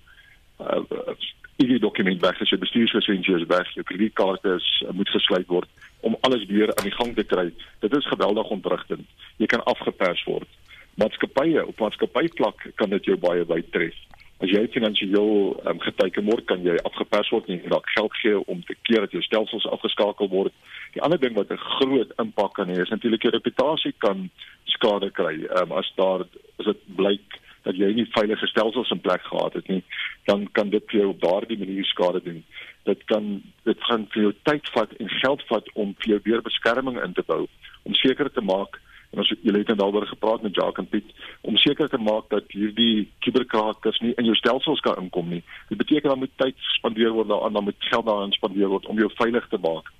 [0.60, 1.14] uh
[1.62, 5.68] ID dokument weg is, jou bestuurslisensie is weg, jou kredietkaarte is uh, moet gesluit word
[6.00, 7.52] om alles weer aan die gang te kry.
[7.84, 9.06] Dit is geweldig ontwrigtend.
[9.36, 10.48] Jy kan afgepers word.
[10.94, 14.00] Maatskappye op maatskappyvlak kan dit jou baie wyd tref
[14.42, 15.28] as jy finansiëel
[15.70, 19.14] um, geteken word, kan jy afgepers word en dalk geld gee om te keer dat
[19.14, 20.54] jou stelsels afgeskakel word.
[20.96, 24.30] Die ander ding wat 'n groot impak kan hê, is natuurlik jou reputasie kan
[24.64, 25.46] skade kry.
[25.46, 26.26] Ehm um, as daar
[26.58, 29.82] as dit blyk dat jy nie veilige stelsels in plek gehad het nie,
[30.26, 32.44] dan kan dit vir jou op daardie manier skade doen.
[32.84, 36.42] Dit kan dit gaan vir jou tyd vat en geld vat om vir jou weer
[36.42, 37.46] beskerming in te bou
[37.82, 38.80] om seker te maak
[39.12, 42.30] en ons julle het nou daaroor gepraat met Jacques en Piet om seker te maak
[42.32, 45.42] dat hierdie kuberkrakers nie in jou stelsels kan inkom nie.
[45.68, 48.98] Dit beteken dan moet tyd spandeer word daaraan, dan moet geld daaraan spandeer word om
[48.98, 49.92] jou veilig te maak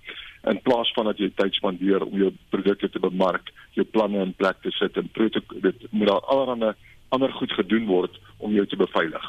[0.51, 4.35] in plaas van dat jy tyd spandeer om jou produkte te bemark, jou planne in
[4.35, 6.72] plek te sit en dit moet daar allerlei
[7.12, 9.22] ander goed gedoen word om jou te beveilig.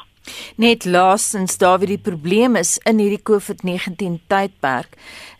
[0.56, 4.96] Net laasens Dawie die probleem is in hierdie COVID-19 tydperk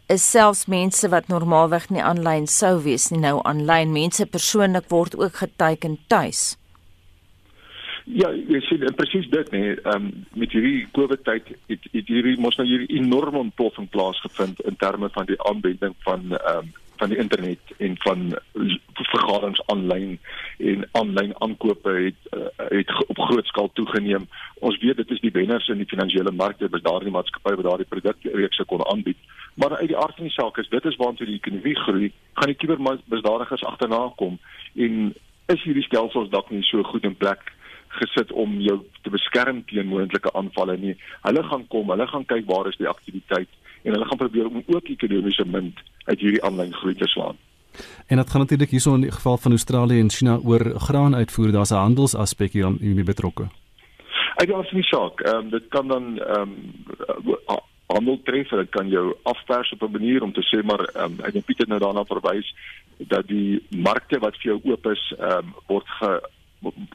[0.09, 5.17] is selfs mense wat normaalweg nie aanlyn sou wees nie nou aanlyn mense persoonlik word
[5.17, 6.55] ook geteken tuis.
[8.05, 9.77] Ja, jy sien presies dit nê, nee.
[9.81, 14.61] ehm um, met hierdie COVID tyd het, het hierdie mos nou hierdie enorme ontploffing plaasgevind
[14.69, 18.27] in terme van die aanwending van ehm um, van die internet en van
[19.11, 20.19] vergaderings aanlyn
[20.59, 24.29] en aanlyn aankope het uh, het op groot skaal toegeneem.
[24.61, 27.91] Ons weet dit is die wenners in die finansiële markte by daardie maatskappye wat daardie
[27.91, 29.19] produkreekse kon aanbied.
[29.55, 32.53] Maar uit die aard van die saak is dit is waartoe die ekonomie groei, gaan
[32.53, 34.39] die kubermisdadigers agterna kom
[34.75, 35.13] en
[35.53, 37.53] is hierdie stelsels dalk nie so goed in plek
[37.95, 40.97] gesit om jou te beskerm teen moontlike aanvalle nie.
[41.23, 43.51] Hulle gaan kom, hulle gaan kyk waar is die aktiwiteit
[43.85, 47.37] en hulle gaan probeer om ook ekonomiese munt uit hierdie aanlyn groei te slaan.
[48.07, 51.53] En dit gaan natuurlik hierso in die geval van Australië en China oor graan uitvoer,
[51.53, 53.49] daar's 'n handelsaspek hier aan hiermee betrokke.
[54.37, 58.71] Ek dink as jy saak, ehm um, dit kan dan ehm um, handel tref, dit
[58.71, 61.69] kan jou afpers op 'n manier om te sê maar ehm um, ek dink Pieter
[61.69, 62.55] nou daarna verwys
[62.99, 66.21] dat die markte wat vir jou oop is, ehm um, word ge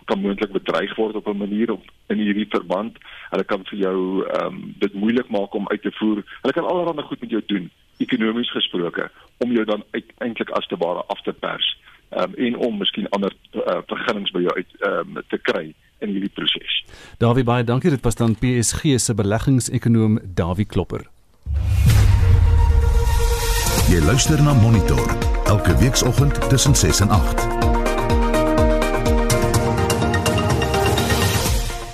[0.05, 2.97] kan moontlik bedreig word op 'n manier op in hierdie verband.
[3.29, 6.23] Hulle kan vir jou ehm um, dit moeilik maak om uit te voer.
[6.41, 9.84] Hulle kan allerlei goed met jou doen ekonomies gesproke om jou dan
[10.17, 11.77] eintlik as te ware af te pers
[12.10, 16.32] um, en om miskien ander uh, vergunnings by jou uit um, te kry in hierdie
[16.34, 16.82] proses.
[17.19, 21.08] Dawie baie dankie dit was dan PSG se beleggingsekonoom Dawie Klopper.
[23.89, 25.15] Jy luister na Monitor
[25.49, 27.59] elke weekoggend tussen 6 en 8.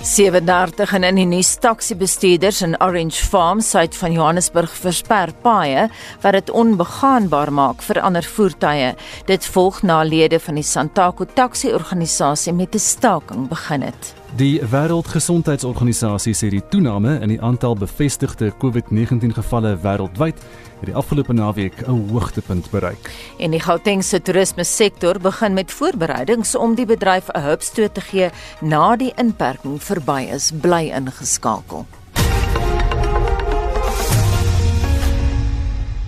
[0.06, 5.88] 37 en in die nuus taksi-bestuurders in Orange Farm suid van Johannesburg versper paaie
[6.22, 8.92] wat dit onbegaanbaar maak vir ander voertuie.
[9.26, 14.14] Dit volg na lede van die Santaco taksi-organisasie met 'n staking begin het.
[14.36, 20.42] Die Wêreldgesondheidsorganisasie sê die toename in die aantal bevestigde COVID-19 gevalle wêreldwyd
[20.82, 23.08] het die afgelope naweek 'n hoogtepunt bereik.
[23.38, 28.30] En die Gautengse toerisme sektor begin met voorbereidings om die bedryf 'n hupstoot te gee
[28.60, 31.86] na die inperking verby is, bly ingeskakel.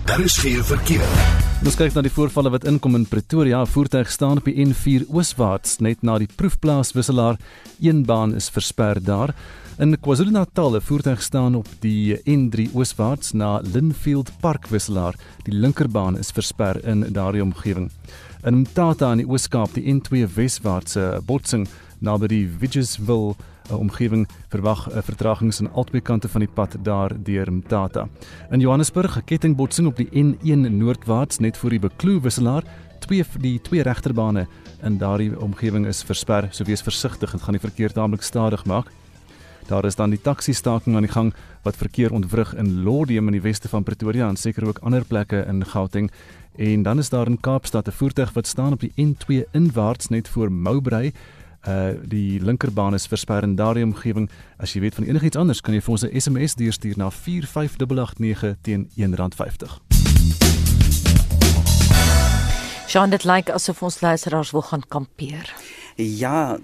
[0.05, 1.48] Daar is geen verkeer.
[1.59, 3.59] Ons kyk na die voorvalle wat inkom in Pretoria.
[3.59, 7.35] 'n Voertuig staan op die N4 ooswaarts net na die proefplaas wisselaar.
[7.81, 9.35] Een baan is versper daar.
[9.77, 15.15] In KwaZulu-Natal 'n voertuig staan op die N3 ooswaarts na Linfield Park wisselaar.
[15.43, 17.91] Die linkerbaan is versper in daardie omgewing.
[18.45, 21.67] In Mtata in die Ooskaap die N2 weswaartse botsing
[21.99, 22.49] naby die
[23.69, 28.07] Widgesville omgewing verwag 'n vertragings aan albei kante van die pad daar deur Mtata.
[28.51, 32.63] In Johannesburg 'n kettingbotsing op die N1 noordwaarts net voor die Bekloo wisselaar.
[32.99, 34.47] Twee die twee regterbane
[34.81, 38.87] in daardie omgewing is versper, so wees versigtig, dit gaan die verkeer taamlik stadig maak.
[39.67, 43.33] Daar is dan die taxi staking aan die gang wat verkeer ontwrig in Lodium in
[43.33, 46.11] die weste van Pretoria en seker ook ander plekke in Gauteng.
[46.57, 50.27] En dan is daar in Kaapstad 'n voertuig wat staan op die N2 inwaarts net
[50.27, 51.13] voor Moubrey.
[51.67, 54.29] Uh die linkerbaan is versper in daardie omgewing.
[54.57, 58.55] As jy weet van enigiets anders, kan jy vir ons 'n SMS deurstuur na 45889
[58.61, 59.79] teen R1.50.
[62.87, 65.53] Jean dit lyk like asof ons luisteraars wil gaan kampeer.
[65.99, 66.55] Ja,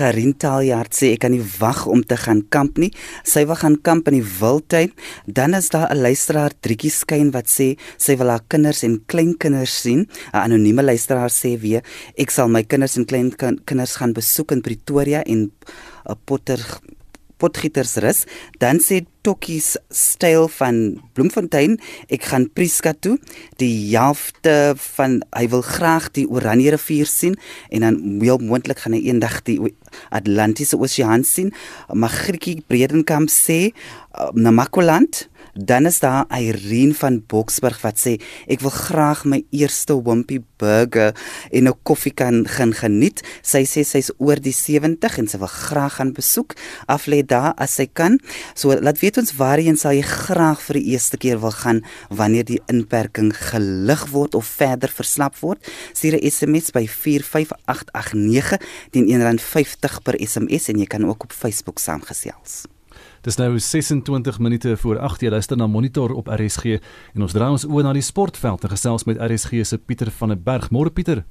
[0.00, 2.88] Karin Taljaard sê ek kan nie wag om te gaan kamp nie.
[3.20, 4.94] Sy wil gaan kamp in die wildtuin.
[5.26, 9.80] Dan is daar 'n luisteraar Drietjie skyn wat sê sy wil haar kinders en kleinkinders
[9.82, 10.08] sien.
[10.32, 11.82] 'n Anonieme luisteraar sê weer
[12.16, 15.52] ek sal my kinders en kleinkinders gaan besoek in Pretoria en 'n
[16.08, 16.58] uh, Potter
[17.38, 18.24] Potgietersrus,
[18.62, 20.76] dan sê Tokkies styl van
[21.12, 21.76] Bloemfontein,
[22.12, 23.16] ek gaan Prieska toe.
[23.60, 27.36] Die helfte van hy wil graag die Oranje rivier sien
[27.74, 29.58] en dan heel moontlik gaan hy eendag die
[30.14, 31.52] Atlantiese Oseaan sien.
[31.92, 35.26] Magrietjie Bredenkamp sê uh, Namakoland
[35.60, 38.12] Dan is daar Irene van Boksburg wat sê
[38.46, 41.10] ek wil graag my eerste Wimpy burger
[41.50, 43.26] en 'n koffie kan gaan geniet.
[43.42, 46.54] Sy sê sy's oor die 70 en sy wil graag gaan besoek.
[46.86, 48.20] Aflê daar as sy kan.
[48.54, 52.44] So laat weet ons waarheen sal jy graag vir die eerste keer wil gaan wanneer
[52.44, 55.58] die inperking gelig word of verder verslap word.
[55.92, 58.58] Stuur 'n SMS by 45889
[58.90, 62.77] teen R1.50 per SMS en jy kan ook op Facebook saamgesels.
[63.28, 66.78] Dis nou 26 minute voor 8 jy luister na Monitor op RSG
[67.12, 70.32] en ons draai ons oor na die sportveld en gesels met RSG se Pieter van
[70.32, 70.70] der Berg.
[70.72, 71.26] Môre Pieter.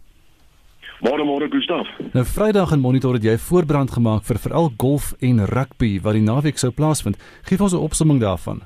[1.02, 1.90] Môre môre Gustaf.
[2.14, 6.26] Nou Vrydag in Monitor het jy voorbrand gemaak vir veral golf en rugby wat die
[6.28, 7.18] naweek sou plaasvind.
[7.50, 8.62] Gee ons 'n opsomming daarvan.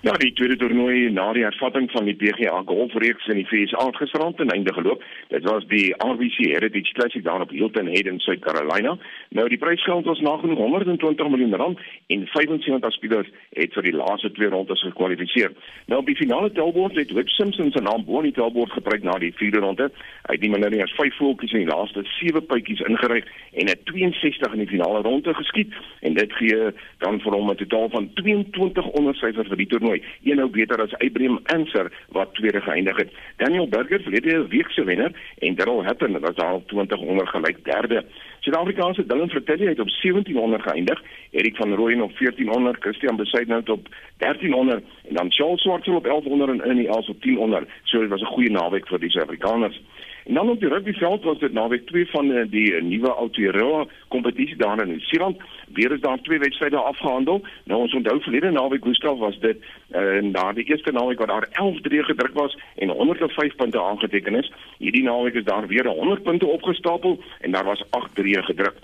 [0.00, 3.96] Ja, die tweede toernooi na die hervatting van die PGA Golfreeks in die VSA het
[3.96, 5.02] gisterand ten einde geloop.
[5.28, 8.98] Dit was die RBC Heritage Classic daar op Hilton Head in South Carolina.
[9.28, 14.30] Nou die prysgeld was nagenoeg 120 miljoen rand en 75 spelers het vir die laaste
[14.36, 15.56] twee rondes gekwalifiseer.
[15.86, 19.16] Nou op die finale tellbord het Webb Simpson se naam in die tellbord gebruik na
[19.18, 19.88] die vierde ronde.
[20.28, 23.80] Hy het die minder as 5 voetjies in die laaste 7 puitjies ingeryk en 'n
[23.84, 28.10] 62 in die finale ronde geskiet en dit gee dan vir hom 'n totaal van
[28.14, 30.02] 22 ondersyfers vir die toernooi toernooi.
[30.22, 33.12] Een nou beter as Ibrahim Answer wat tweede geëindig het.
[33.36, 38.04] Daniel Berger verlede week se wenner en Darryl Hatton was al 20 onder gelyk derde.
[38.40, 43.88] Suid-Afrikaanse Dylan Fratelli het op 1700 geëindig, Erik van Rooyen op 1400, Christian Besuidnout op
[44.16, 47.68] 1300 en dan Charles Swartsel op 1100 en Annie Els op 1000.
[47.82, 49.80] So dit was 'n goeie naweek vir die Suid-Afrikaners.
[50.26, 53.86] En dan op die rugbyveld was dit naweek 2 van uh, die uh, nuwe Aotearoa
[54.08, 55.36] kompetisie daar in Nieu-Seeland.
[55.72, 57.42] Weer is daar twee wedstryde afgehandel.
[57.64, 59.56] Nou ons onthou verlede naweek Gustav was dit
[59.90, 63.82] uh, en daar die eerste naweek wat daar 11 drie gedruk was en 105 punte
[63.82, 64.52] aangeteken is.
[64.78, 68.74] Hierdie naweek is daar weer 100 punte opgestapel en daar was 8 drie gedruk.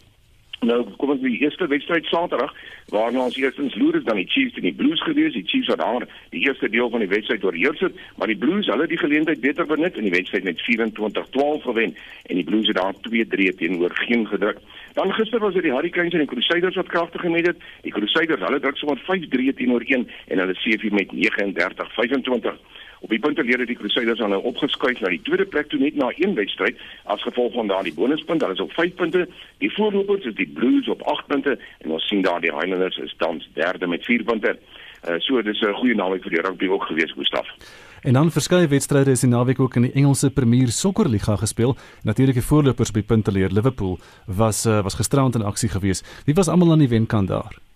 [0.63, 2.53] Nou kom ons by die eerste wedstryd Saterdag
[2.95, 5.35] waarna ons eerstens Lourdes dan die Chiefs en die Blues gewees.
[5.35, 8.71] Die Chiefs het daar die eerste deel van die wedstryd oorheers het, maar die Blues
[8.71, 11.97] hulle die geleentheid beter benut en die wedstryd met 24-12 gewen
[12.31, 14.63] en die Blues het daar 2-3 teenoor geen gedruk.
[14.95, 17.67] Dan gister was dit die Hurricanes en die Crusaders wat kragtig gemeet het.
[17.83, 22.55] Die Crusaders hulle druk sommer 5-3 teenoor 1 en hulle CV met 39-25.
[23.03, 26.13] Op die punte leer die Crusaders nou opgeskuif na die tweede plek toe net na
[26.15, 26.79] een wedstryd
[27.11, 28.45] as gevolg van daardie bonuspunt.
[28.45, 29.25] Hulle is op 5 punte.
[29.59, 33.15] Die voorlopers is die Blues op 8 punte en ons sien daar die Highlanders is
[33.19, 34.55] tans derde met 4 punte.
[35.03, 37.49] Uh, so dis 'n goeie naweek vir die rugby ook gewees, Gustaf.
[38.03, 41.77] En dan verskeie wedstryde is in naweek ook in die Engelse Premier Sokkerliga gespeel.
[42.03, 46.03] Natuurlik die voorlopers by punte leer Liverpool was uh, was gisterand in aksie gewees.
[46.25, 47.72] Wie was almal aan die wenkant daar?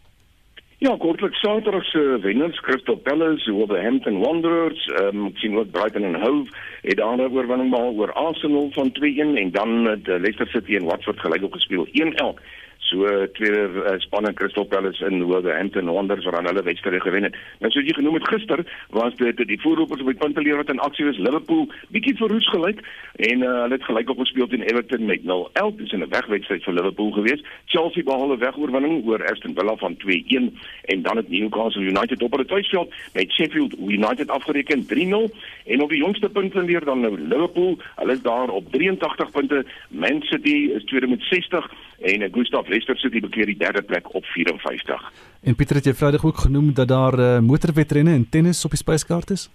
[0.79, 6.21] Ja, kortlik Saterdag se wenners Crystal Palace, Wolverhampton Wanderers, ehm um, sien ook Brighton en
[6.21, 10.77] Hove het daar 'n oorwinning behaal oor Arsenal van 2-1 en dan het Leicester City
[10.77, 12.41] en Watford gelyk op gespeel 1-1
[12.87, 17.22] so tweede uh, span in Crystal Palace in Wolverhampton Wanderers wat aan hulle wedstryd gewen
[17.29, 17.37] het.
[17.61, 18.62] Nou soos jy genoem het gister
[18.94, 22.49] was dit die voorlopers op die punte leer wat in aksie was Liverpool bietjie verroes
[22.55, 22.83] gelyk
[23.29, 26.75] en uh, hulle het gelyk op gespeel teen Everton met 0-11 dis 'n wegwedstryd vir
[26.79, 27.44] Liverpool gewees.
[27.66, 32.31] Chelsea behaal 'n wegoorwinning oor Aston Villa van 2-1 en dan het Newcastle United op
[32.31, 35.31] hulle tuisveld met Sheffield United afgereken 3-0
[35.64, 39.64] en op die jongste punte leer dan nou Liverpool, hulle is daar op 83 punte.
[39.88, 41.70] Man City is tweede met 60
[42.01, 45.13] en Gustav Leicester City bekeer die derde plek op 54.
[45.43, 48.81] En Pieter het jy Vrydag ook genoem dat daar uh, motorwedrenne en tennis op die
[48.81, 49.51] spyskaart is?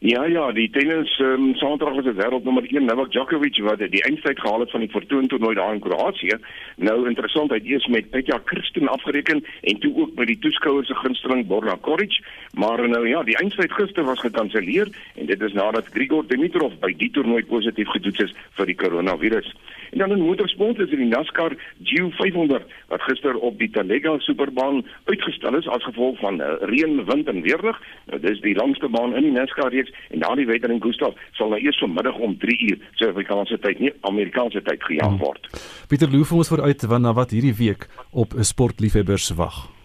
[0.00, 4.40] Ja ja, die tennis um, Saterdag was dit wêreldnommer 1 Novak Djokovic wat die eindstryd
[4.40, 6.36] gehaal het van die Fortuna toernooi daar in Kroasie.
[6.76, 10.90] Nou interessant, hy het eers met Petja Kristin afgereken en toe ook by die toeskouers
[10.92, 12.18] se gunsteling Borna Koric,
[12.60, 16.92] maar nou ja, die eindstryd gister was gekanselleer en dit is nadat Grigor Dimitrov by
[16.92, 19.48] die toernooi positief getoets is vir die koronavirus.
[19.90, 21.54] En dan in motorsport is er die NASCAR
[21.88, 27.28] G500 wat gister op die Talladega Superbaan uitgestel is as gevolg van uh, reën, wind
[27.28, 27.80] en weerlig.
[28.10, 31.60] Nou dis die langste baan in die NASCAR reeks en daardie wedren Gustav sal nou
[31.60, 35.48] eers vanmiddag om 3 uur Suid-Afrikaanse tyd, nie Amerikaanse tyd gejaag word.
[35.88, 39.75] Pieter Loof ons vooruit wanneer wat hierdie week op 'n sportliefhebbers wag.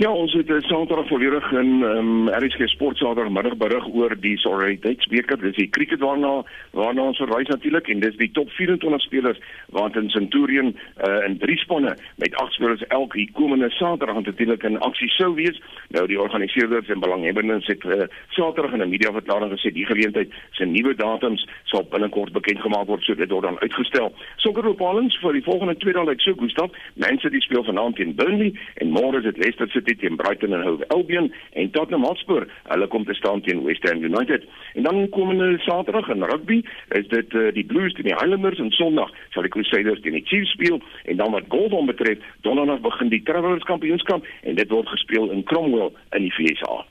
[0.00, 4.38] Ja, ons het uh, Saterdag volledig in ehm um, RSG Sport Saterdagmiddag berig oor die
[4.40, 5.36] Solidariteitsbeker.
[5.42, 6.30] Dis die cricket waarna
[6.72, 9.42] waarna ons verwys natuurlik en dis die top 24 spelers
[9.76, 14.64] wat in Centurion uh, in drie spanne met agt spelers elk hier komende Saterdag natuurlik
[14.64, 15.60] in aksie sou wees.
[15.92, 18.08] Nou die organiseerders en belanghebbendes het uh,
[18.38, 22.86] Saterdag in 'n media verklaring gesê die geleentheid se nuwe datums sal binnekort bekend gemaak
[22.86, 24.14] word so dit dan uitgestel.
[24.36, 26.72] Sokkerbepalings vir die volgende twee dae lyk so Gustav.
[26.94, 30.52] Man City speel vanaand teen Burnley en môre is dit Leicester City City teen Brighton
[30.52, 32.46] en Hove Albion en Tottenham Hotspur.
[32.68, 34.44] Hulle kom te staan teen West Ham United.
[34.74, 38.70] En dan komende Saterdag in rugby is dit uh, die Blues teen die Highlanders en
[38.70, 43.10] Sondag sal die Crusaders teen die Chiefs speel en dan wat golf betref, Donderdag begin
[43.10, 46.84] die Travelers Kampioenskap en dit word gespeel in Cromwell in die VSA.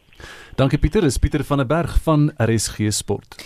[0.60, 3.38] Dankie Pieter, dis Pieter van der Berg van RSG Sport.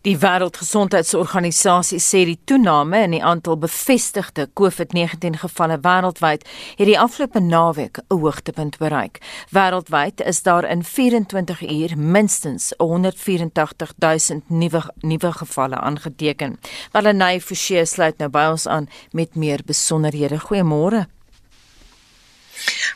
[0.00, 6.46] Die Wêreldgesondheidsorganisasie sê die toename in die aantal bevestigde COVID-19 gevalle wêreldwyd
[6.78, 9.20] het die afgelope naweek 'n hoogtepunt bereik.
[9.52, 16.58] Wêreldwyd is daar in 24 uur minstens 184 000 nuwe nuwe gevalle aangeteken.
[16.92, 20.40] Walenay Forsie sluit nou by ons aan met meer besonderhede.
[20.40, 21.13] Goeiemôre.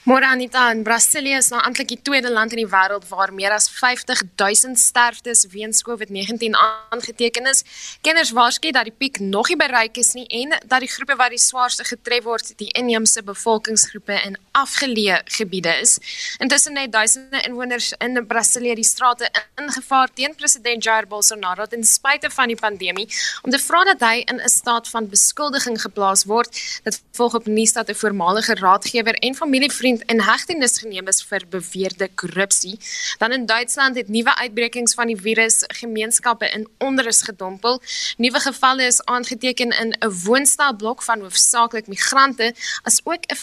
[0.08, 3.52] Môre Anita in Brasilië is nou amptelik die tweede land in die wêreld waar meer
[3.52, 7.64] as 50 000 sterftes weens COVID-19 aangeteken is.
[8.00, 11.34] Kenners waarsku dat die piek nog nie bereik is nie en dat die groepe wat
[11.34, 15.98] die swaarste getref word, die inheemse bevolkingsgroepe in afgeleë gebiede is.
[16.42, 22.30] Intussen het duisende inwoners in Brasilië die strate ingevaar teen president Jair Bolsonaro ten spyte
[22.30, 23.06] van die pandemie
[23.42, 26.50] om te vra dat hy in 'n staat van beskuldiging geplaas word.
[26.84, 31.42] Dit volg op nuus dat 'n voormalige raadgewer en familievriend in hegtenis geneem is vir
[31.50, 32.78] beweerde korrupsie.
[33.18, 37.82] Dan in Duitsland het nuwe uitbrekings van die virus gemeenskappe in onrus gedompel.
[38.16, 43.36] Nuwe gevalle is aangeteken in 'n woonstelblok van hoofsaaklik migrante, asook 'n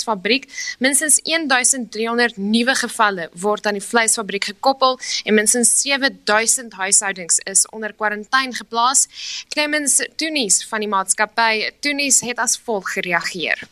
[0.00, 0.48] vleisverwerkingsfabriek.
[0.78, 7.92] Minstens 1300 nuwe gevalle word aan die vleisfabriek gekoppel en minstens 7000 huishoudings is onder
[7.92, 9.08] kwarantyne geplaas.
[9.48, 13.68] Clemens Tunis van die maatskappy Tunis het as volg gereageer.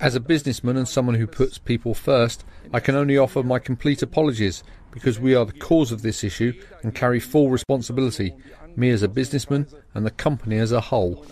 [0.00, 2.44] As a businessman and someone who puts people first,
[2.74, 6.52] I can only offer my complete apologies because we are the cause of this issue
[6.82, 8.34] and carry full responsibility,
[8.76, 11.24] me as a businessman and the company as a whole.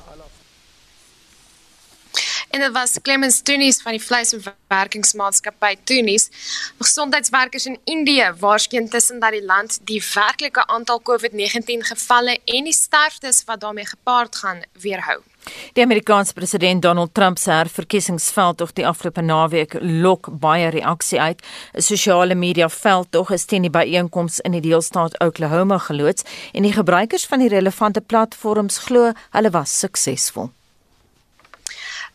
[2.51, 6.28] En dit was Clemens Tunis van die vleisverwerkingsmaatskappy Tunis.
[6.78, 12.74] Gesondheidswerkers in Indië waarskyn tussen dat die land die werklike aantal COVID-19 gevalle en die
[12.74, 15.20] sterftes wat daarmee gepaard gaan weerhou.
[15.72, 21.42] Die Amerikaanse president Donald Trump se verkiesingsveldtog die afgelope naweek lok baie reaksie uit.
[21.74, 26.22] 'n Sosiale media veldtog is teen die byeenkoms in die deelstaat Oklahoma geloods
[26.53, 30.51] en die gebruikers van die relevante platforms glo hulle was suksesvol.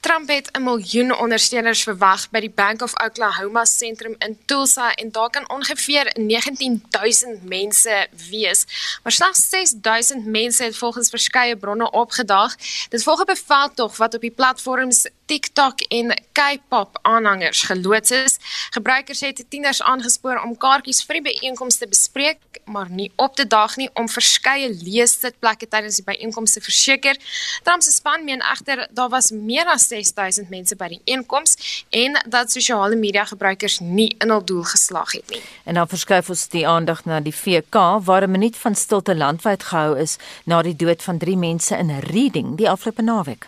[0.06, 5.12] Trump het 'n miljoen ondersteuners verwag by die Bank of Oklahoma sentrum in Tulsa en
[5.12, 8.66] daar kan ongeveer 19000 mense wees.
[9.04, 12.56] Maar slegs 6000 mense het volgens verskeie bronne opgedaag.
[12.90, 18.38] Dit volg 'n veldtog wat op die platforms TikTok en K-pop aanhangers geloods is.
[18.70, 23.48] Gebruikers het tieners aangespoor om kaartjies vir die byeenkoms te bespreek, maar nie op te
[23.48, 27.18] daag nie om verskeie leessitplekke tydens die byeenkoms te verseker.
[27.64, 31.56] Trump se span meen egter daar was meer as 6000 mense by die einkoms
[31.90, 35.42] en dat sosiale media gebruikers nie in hul doel geslaag het nie.
[35.64, 39.64] En dan verskuif ons die aandag na die VK waar 'n minuut van stilte landwyd
[39.64, 43.48] gehou is na die dood van 3 mense in Reading die afgelope naweek.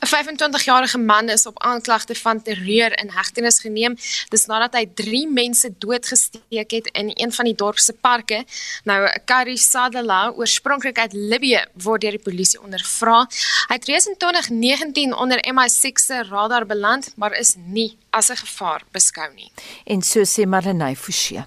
[0.00, 3.96] 'n 25-jarige man is op aanklagte van terreur in hegtenis geneem.
[4.28, 8.44] Dis nadat hy 3 mense doodgesteek het in een van die dorp se parke.
[8.84, 13.26] Nou Kari Sadala, oorspronklik uit Libië, word deur die polisie ondervra.
[13.68, 18.36] Hy het reeds in 2019 onder MI6 se radar beland, maar is nie as 'n
[18.36, 19.50] gevaar beskou nie.
[19.84, 21.44] En so sê Marlenae Forsie.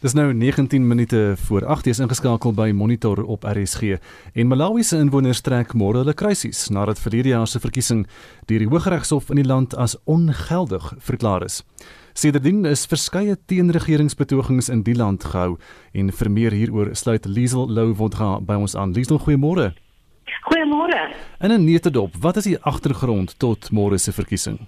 [0.00, 3.82] Dis nou 19 minute voor 8:00 is ingeskakel by Monitor op RSG
[4.32, 8.06] en Malawi se inwoners trek môre hulle kruisies nadat verlede jaar se verkiesing
[8.46, 11.64] deur die Hooggeregshof in die land as ongeldig verklaar is.
[12.14, 15.58] Sedertdien is verskeie teenregeringsbetogings in die land gehou
[15.92, 18.92] en vir meer hieroor sluit Liesel Lou Wodra by ons aan.
[18.92, 19.74] Liesel, goeiemôre.
[20.48, 21.12] Goeiemôre.
[21.40, 24.66] In 'n netedop, wat is die agtergrond tot môre se verkiesing?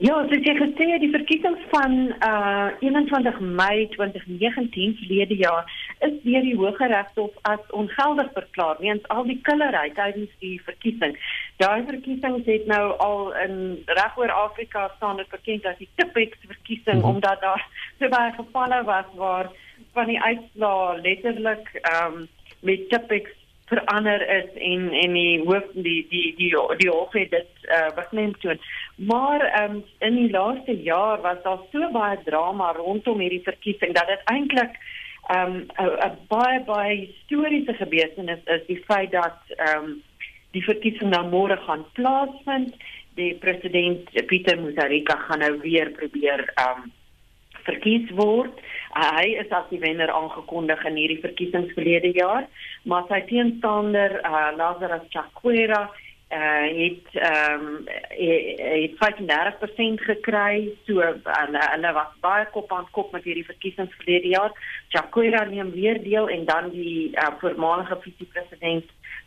[0.00, 5.66] Ja, soos jy gesê het, die verkiesings van uh 21 Mei 2019 verlede jaar
[6.06, 11.12] is deur die Hooggeregshof as ongeldig verklaar weens al die killery tydens die verkiesing.
[11.60, 13.58] Daai verkiesings het nou al in
[14.00, 17.10] regoor Afrika staan dit bekend as die Tipex verkiesing -hmm.
[17.12, 17.66] omdat daar
[17.98, 19.52] so baie gevalle was waar
[19.92, 22.28] van die uitslae letterlik ehm um,
[22.60, 23.39] met Tipex
[23.70, 26.52] verander is en en die hoof die die die
[26.82, 28.56] die hof het dit uh, beklemd toe.
[29.10, 34.10] Maar um, in die laaste jaar was daar so baie drama rondom hierdie verkiesing dat
[34.12, 34.78] dit eintlik
[35.30, 35.66] 'n um,
[36.28, 39.38] baie baie historiese gebeurtenis is die feit dat
[39.70, 40.00] um,
[40.50, 42.74] die verkiesing nou môre gaan plaasvind.
[43.14, 46.90] Die president Pieter Mutharika gaan nou weer probeer um,
[47.66, 48.60] verkies word.
[48.90, 52.46] Uh, hy is as die wenner aangekondig in hierdie verkiesings verlede jaar,
[52.88, 55.84] maar sy teenstander, uh, Lazarus Chakwera,
[56.32, 60.70] uh, het ehm um, het 35% gekry.
[60.86, 64.52] So hulle hulle was baie kop aan kop met hierdie verkiesings verlede jaar.
[64.88, 68.84] Chakwera neem weer deel en dan die uh, voormalige vice-president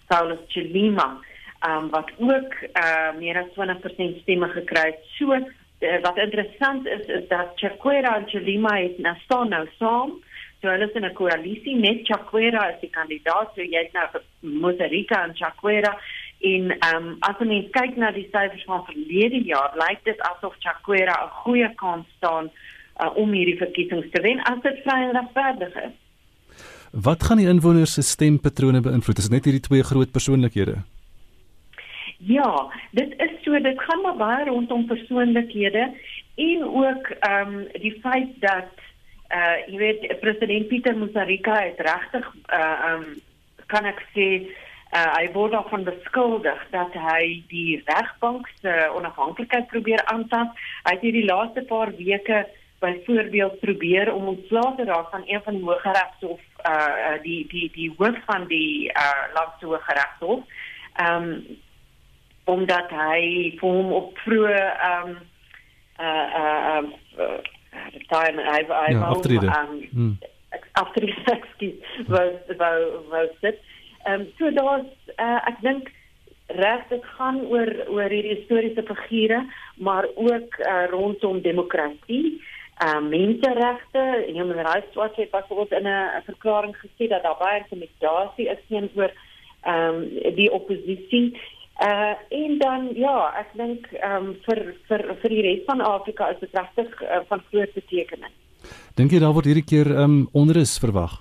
[0.09, 1.19] Saulus Chilima,
[1.67, 5.03] um, wat ook uh, meer as 20% stemme gekry het.
[5.17, 5.43] So uh,
[6.01, 10.11] wat interessant is is dat Chakwera en Chilima het nou staan nou saam.
[10.61, 13.51] So hulle is in 'n koalisie met Chakwera as die kandidaat.
[13.55, 14.07] So jy het nou
[14.39, 15.97] Mozarika en Chakwera
[16.39, 20.55] in ehm um, as ons kyk na die syfers van verlede jaar, lyk dit asof
[20.59, 22.51] Chakwera 'n goeie kans staan
[23.01, 25.95] uh, om hierdie verkiesings te wen as dit vry en regverdig is.
[26.91, 29.17] Wat gaan die inwoners se stempatrone beïnvloed?
[29.17, 30.75] Is dit net hierdie twee groot persoonlikhede?
[32.25, 35.91] Ja, dit is so dit gaan maar baie rondom persoonlikhede
[36.35, 38.71] en ook ehm um, die feit dat
[39.29, 43.05] uh jy weet president Pieter Mutharika het regtig uh ehm um,
[43.65, 44.27] kan ek sê
[44.95, 50.47] uh hy word daarvan beskuldig dat hy die regbank se onafhanklikheid probeer aantas.
[50.87, 52.45] Hy het hierdie laaste paar weke
[52.79, 56.39] byvoorbeeld probeer om ontslae te raak van een van die hooggeregshof
[56.71, 60.47] uh die die die hoof van die uh landse hooggeregshof.
[60.93, 61.61] Ehm um,
[62.45, 65.17] omdat hy vir hom op vroeë ehm um,
[65.99, 66.93] uh uh um
[67.93, 69.47] die time hy hy ja, aftrede.
[69.47, 70.17] Um, hmm.
[70.71, 73.59] aftrede ekskuus was was was dit
[74.05, 75.91] ehm so daar's uh, ek dink
[76.59, 79.39] reg dit gaan oor oor hierdie historiese figure
[79.77, 82.41] maar ook uh, rondom demokrasie
[82.83, 87.63] uh menseregte human rights watch het pas ook in 'n verklaring gesê dat daar baie
[87.63, 89.11] intimidasie is teenoor
[89.61, 91.39] ehm um, die oppositie
[91.81, 96.29] Uh en dan ja, ek dink ehm um, vir vir vir die res van Afrika
[96.29, 98.35] is dit regtig uh, van groot betekenis.
[98.95, 101.17] Dink jy daar word hierdie keer ehm um, onrus verwag?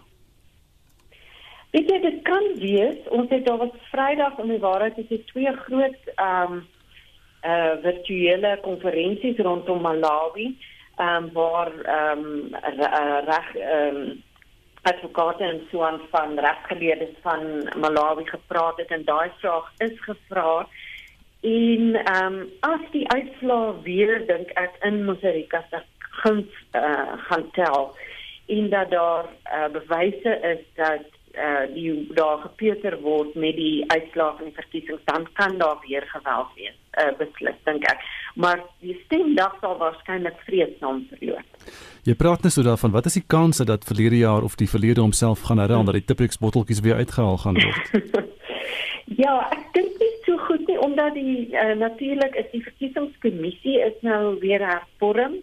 [1.73, 3.01] Ek dink dit kan wees.
[3.09, 6.63] Ons het daar was Vrydag in die waarheid is dit twee groot ehm um,
[7.43, 10.53] uh virtuele konferensies rondom Malawi
[10.99, 12.61] ehm um, waar ehm um,
[13.31, 14.23] reg ehm um,
[14.83, 20.67] advokate en so aan van regsgeleerdes van Malawi gepraat het en daai vraag is gevra
[21.41, 27.51] en ehm um, as die uitslae weer dink ek in Mosarika se gaan uh, gaan
[27.51, 27.97] tel
[28.47, 31.07] en dat daar uh, bewyse is dat
[31.37, 36.07] uh, die daar gepeuter word met die uitslae van die verkiesings dan kan daar weer
[36.13, 38.05] geweld wees uh, beslis dink ek.
[38.35, 41.71] Maar die stemdag sal waarskynlik vreedsaam verloop.
[42.09, 45.01] Jy praat net so daarvan wat is die kanse dat verlede jaar of die verlede
[45.05, 47.93] homself gaan herhaal dat die Tippex botteltjies weer uitgehaal gaan word?
[49.19, 53.99] Ja, ek dink nie so goed nie omdat die uh, natuurlik is die verkiesingskommissie is
[54.07, 55.41] nou weer hervorm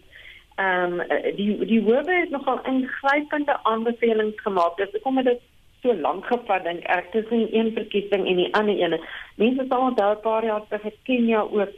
[0.59, 4.75] ehm um, die die howe het nogal ingrypende aanbevelings gemaak.
[4.77, 5.41] Dis kom dit
[5.81, 8.99] so lank gevat dink ek tussen een verkiesing en die ander een.
[9.35, 11.71] Mense sal onthou 'n paar jaar terug het Kenia ook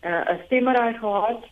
[0.00, 1.44] eh, 'n uh, stemmery gehad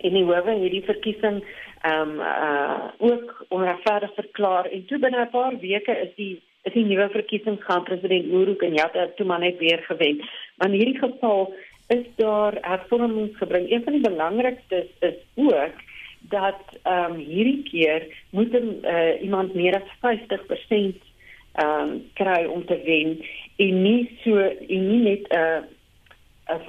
[0.00, 1.44] en die howe het die verkiesing
[1.82, 6.72] ehm um, uh ook onregverdig verklaar en toe binne 'n paar weke is die is
[6.72, 10.16] die nuwe verkiesing gaan president Uhuru Kenyatta toe maar net weer gewen.
[10.56, 11.54] Maar in hierdie geval
[11.88, 13.70] is daar hervormings gebring.
[13.70, 15.72] Een van die belangrikstes is ook
[16.20, 21.09] dat ehm um, hierdie keer moet uh, iemand meer as 50%
[21.52, 23.18] ehm um, kry om te wen
[23.56, 25.78] en nie so en nie net 'n uh,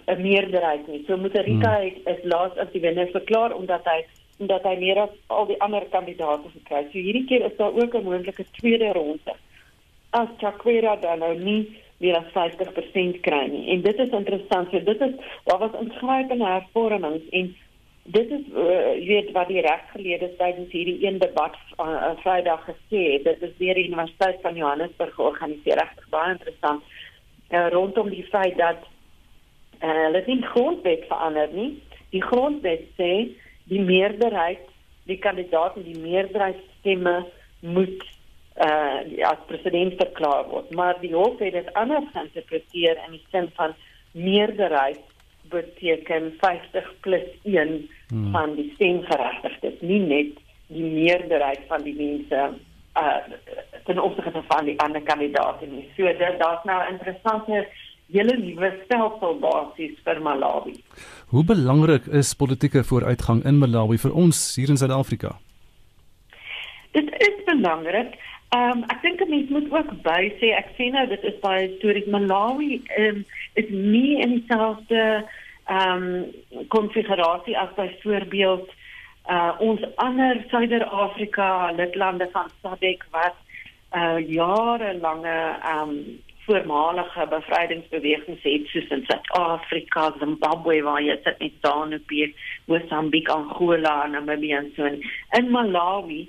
[0.08, 1.04] 'n meerderheid nie.
[1.08, 2.02] So moet Rika hmm.
[2.14, 4.06] is laas as die wenner verklaar omdat hy
[4.42, 6.84] omdat hy meer as al die ander kandidaate gekry.
[6.90, 9.34] So hierdie keer is daar ook 'n moontlike tweede ronde.
[10.10, 13.70] As Chakwera dan nou nie meer as 50% kry nie.
[13.70, 14.70] En dit is interessant.
[14.72, 15.14] So dit is
[15.44, 17.56] daar was ingrypende hervormings en
[18.04, 23.04] dit is uh, weet wat die regsgeleerdes tydens hierdie een debat uh, uh, Vrydag gesê
[23.14, 23.24] het.
[23.24, 25.78] Dit is deur die Universiteit van Johannesburg georganiseer.
[25.78, 26.84] Regtig baie interessant.
[27.50, 28.82] Uh, rondom die feit dat
[29.84, 31.72] uh, hulle nie grondwet verander nie.
[32.10, 33.12] Die grondwet sê
[33.70, 34.66] die meerderheid
[35.10, 37.22] die kandidaat en die meerderheid stemme
[37.60, 38.04] moet
[38.62, 40.74] uh as president verklaar word.
[40.76, 43.74] Maar die hof het dit anders geïnterpreteer in die sin van
[44.12, 45.00] meerderheid
[45.52, 48.32] beteken 50 plus 1 hmm.
[48.32, 50.42] van die stemgeregtigdes, nie net
[50.72, 52.52] die meerderheid van die mense
[53.00, 53.20] uh
[53.88, 55.86] ten opsigte van die ander kandidaate nie.
[55.96, 57.68] So dit daar's nou 'n interessante
[58.12, 60.76] hele nuwe stelsel basies vir Malawi.
[61.32, 65.38] Hoe belangrik is politieke vooruitgang in Malawi vir ons hier in Suid-Afrika?
[66.92, 68.18] Dit is belangrik.
[68.52, 71.40] Ehm um, ek dink 'n mens moet ook by sê ek sien nou dit is
[71.40, 73.24] baie stories Malawi um,
[73.54, 75.24] is nie in dieselfde
[75.72, 78.70] ehm um, konfigurasie as byvoorbeeld
[79.30, 83.38] uh ons ander Suider-Afrika lidlande van SADC wat
[83.96, 91.60] uh jarelange ehm um, voormalige bevrydingsbewegings het soos in Suid-Afrika, Zimbabwe waar jy sit met
[91.62, 92.32] ZANU-PF,
[92.66, 95.04] Mosambiek, Angola, Namibië en so in,
[95.38, 96.22] in Malawi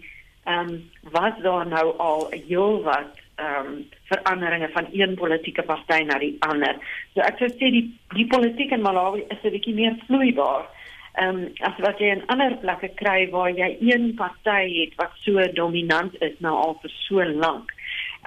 [0.45, 5.63] ehm um, was daar nou al 'n heel wat ehm um, veranderinge van een politieke
[5.63, 6.79] party na die ander.
[7.15, 7.85] So ek sou sê die
[8.15, 10.65] die politiek in Malawi is 'n bietjie meer vloeibaar.
[11.13, 15.13] Ehm um, as wat jy in ander plekke kry waar jy een party het wat
[15.25, 17.75] so dominant is nou al vir so lank.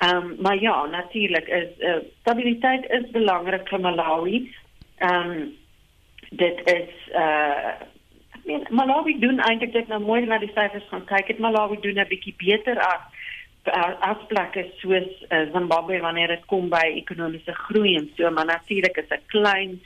[0.03, 4.37] Ehm um, maar ja, natuurlik is uh, stabiliteit is belangrik vir Malawi.
[4.97, 5.51] Ehm um,
[6.29, 7.75] dit is uh
[8.45, 11.27] Nee, Malawi doen eintlik dit nou mooi na die syfers gaan kyk.
[11.27, 13.01] Het Malawi doen 'n bietjie beter as
[13.73, 19.09] afspraake soos uh, Zimbabwe wanneer dit kom by ekonomiese groei en so maar natuurlik is
[19.09, 19.79] 'n klein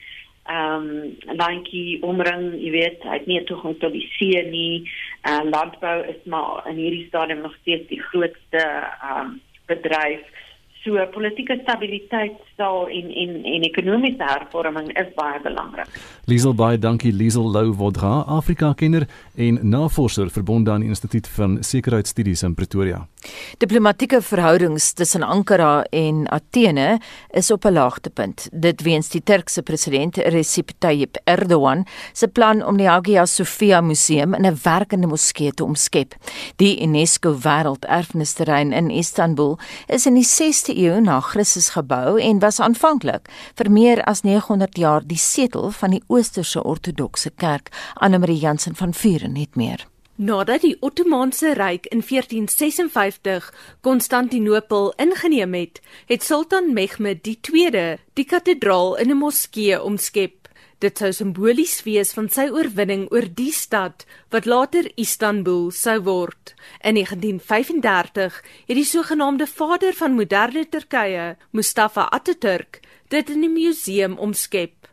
[0.50, 4.90] ehm um, landjie omring, jy weet, hy het nie toegang tot die see nie.
[5.22, 10.26] Uh, landbou is maar in hierdie stadium nog steeds die grootste ehm um, bedryf.
[10.82, 16.00] So politieke stabiliteit sal en en en ekonomiese hervorming is baie belangrik.
[16.30, 19.08] Liesel baie dankie Liesel Lou Vodra, Afrika kenner
[19.40, 23.06] en navorser verbonde aan die Instituut van Sekuriteitsstudies in Pretoria.
[23.60, 27.00] Diplomatieke verhoudings tussen Ankara en Athene
[27.36, 28.48] is op 'n laagtepunt.
[28.52, 34.34] Dit weens die Turkse president Recep Tayyip Erdogan se plan om die Hagia Sophia Museum
[34.34, 36.16] in 'n werkende moskee te omskep.
[36.56, 39.58] Die UNESCO Wêrelderfenisterrein in Istanbul
[39.88, 44.78] is in die 6de eeu na Christus gebou en was aanvanklik vir meer as 900
[44.82, 47.70] jaar die setel van die Oosterse Ortodokse Kerk.
[48.02, 49.86] Anne-Marie Jansen van Vuren het meer.
[50.20, 55.80] Nadat die Ottomaanse Ryk in 1456 Konstantinopel ingeneem het,
[56.10, 60.39] het Sultan Mehmed II die kathedraal in 'n moskee omskep.
[60.80, 66.54] Dit sou simbolies wees van sy oorwinning oor die stad wat later Istanbul sou word.
[66.80, 68.38] In 1935
[68.70, 72.80] het die sogenaamde vader van moderne Turkye, Mustafa Atatürk,
[73.12, 74.88] dit in 'n museum omskep.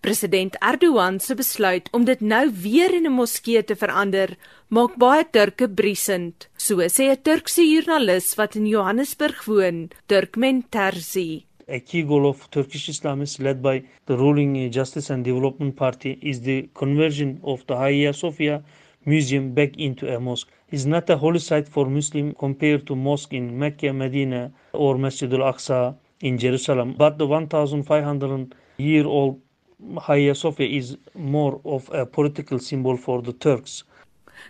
[0.00, 4.36] President Erdogan se besluit om dit nou weer in 'n moskee te verander,
[4.68, 11.46] maak baie Turke briesend, so sê 'n Turkse joernalis wat in Johannesburg woon, Turkmen Terzi.
[11.72, 16.42] A key goal of Turkish Islamists led by the ruling Justice and Development Party is
[16.42, 18.62] the conversion of the Hagia Sophia
[19.06, 20.48] museum back into a mosque.
[20.70, 25.32] It's not a holy site for Muslim compared to mosque in Mecca, Medina or Masjid
[25.32, 29.40] al-Aqsa in Jerusalem, but the 1500 year old
[30.02, 33.84] Hagia Sophia is more of a political symbol for the Turks.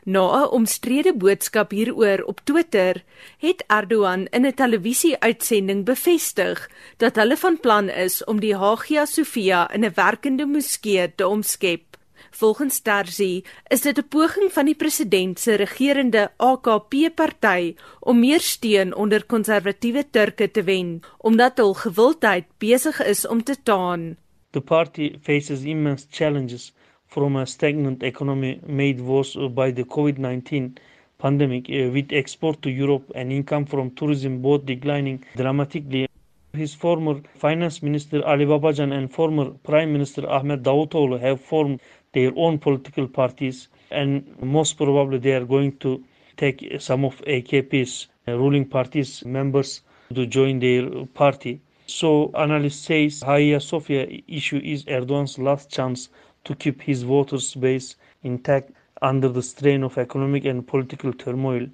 [0.04, 3.04] Na 'n omstrede boodskap hieroor op Twitter,
[3.38, 9.70] het Erdogan in 'n televisie-uitsending bevestig dat hulle van plan is om die Hagia Sophia
[9.72, 11.92] in 'n werkende moskee te omskep.
[12.30, 18.94] Volgens Terzi is dit 'n poging van die president se regerende AKP-party om meer steun
[18.94, 24.16] onder konservatiewe Turke te wen, omdat hul gewildheid besig is om te taan.
[24.50, 26.72] The party faces immense challenges
[27.12, 30.78] from a stagnant economy made worse by the COVID-19
[31.18, 36.08] pandemic, uh, with export to Europe and income from tourism both declining dramatically.
[36.54, 41.80] His former finance minister Ali Babajan and former prime minister Ahmed Davutoğlu have formed
[42.14, 44.10] their own political parties, and
[44.40, 46.02] most probably they are going to
[46.36, 49.82] take some of AKP's ruling party's members
[50.14, 51.60] to join their party.
[51.86, 56.08] So analyst says Hagia Sophia issue is Erdogan's last chance
[56.44, 58.70] to keep his voters base intact
[59.00, 61.66] under the strain of economic and political turmoil.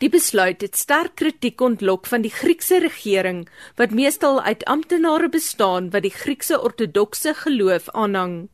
[0.00, 3.44] Die besluit het sterk kritiek ontlok van die Griekse regering
[3.76, 8.48] wat meestal uit amptenare bestaan wat die Griekse ortodokse geloof aanhang.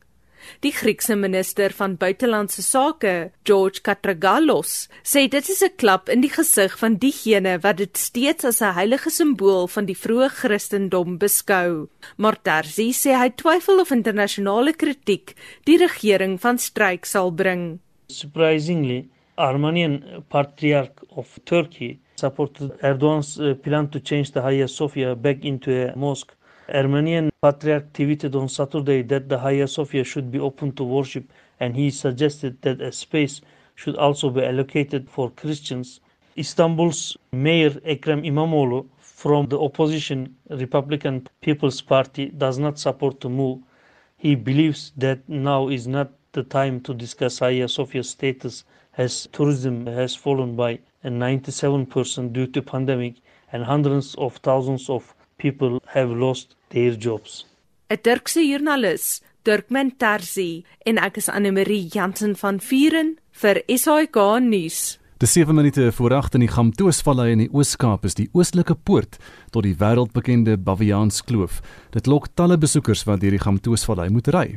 [0.59, 6.29] Die Griekse minister van buitelandse sake, George Katragalos, sê dit is 'n klap in die
[6.29, 11.87] gesig van diegene wat dit steeds as 'n heilige simbool van die vroeë Christendom beskou.
[12.17, 15.35] Maar Terzi sê hy twyfel of internasionale kritiek
[15.65, 17.79] die regering van stryk sal bring.
[18.07, 25.43] Surprisingly, Armenian Patriarch of Turkey supported Erdogan's uh, plan to change the Hagia Sophia back
[25.43, 26.35] into a mosque.
[26.73, 31.25] Armenian Patriarch tweeted on Saturday that the Hagia Sophia should be open to worship
[31.59, 33.41] and he suggested that a space
[33.75, 35.99] should also be allocated for Christians.
[36.37, 43.59] Istanbul's Mayor Ekrem İmamoğlu from the opposition Republican People's Party does not support the move.
[44.17, 48.63] He believes that now is not the time to discuss Hagia Sophia's status
[48.97, 53.15] as tourism has fallen by 97% due to pandemic
[53.51, 57.45] and hundreds of thousands of people have lost their jobs.
[57.89, 64.17] 'n Turkse joernalis, Turkmen Terzi, en ek is Anne Marie Jansen van Vuren vir SAK
[64.39, 65.01] nuus.
[65.21, 69.19] Die 7 minute voor 8 in die Gamtoosvallei in die Oos-Kaap is die oostelike poort
[69.53, 71.59] tot die wêreldbekende Baviaanskloof.
[71.93, 74.47] Dit lok talle besoekers wat deur die Gamtoosvallei moet ry.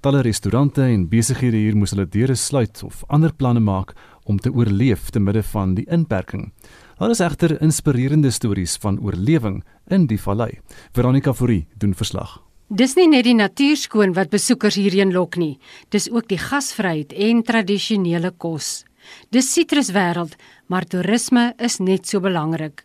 [0.00, 3.92] Talle restaurante en besighede hier moes hulle deure sluit of ander planne maak
[4.24, 6.52] om te oorleef te midde van die inperking.
[6.98, 10.58] Daar is egter inspirerende stories van oorlewing in die vallei.
[10.92, 12.40] Veronica Fourie doen verslag.
[12.68, 15.60] Dis nie net die natuurskoon wat besoekers hierheen lok nie,
[15.94, 18.82] dis ook die gasvryheid en tradisionele kos.
[19.30, 20.34] Dis sitruswêreld,
[20.66, 22.82] maar toerisme is net so belangrik.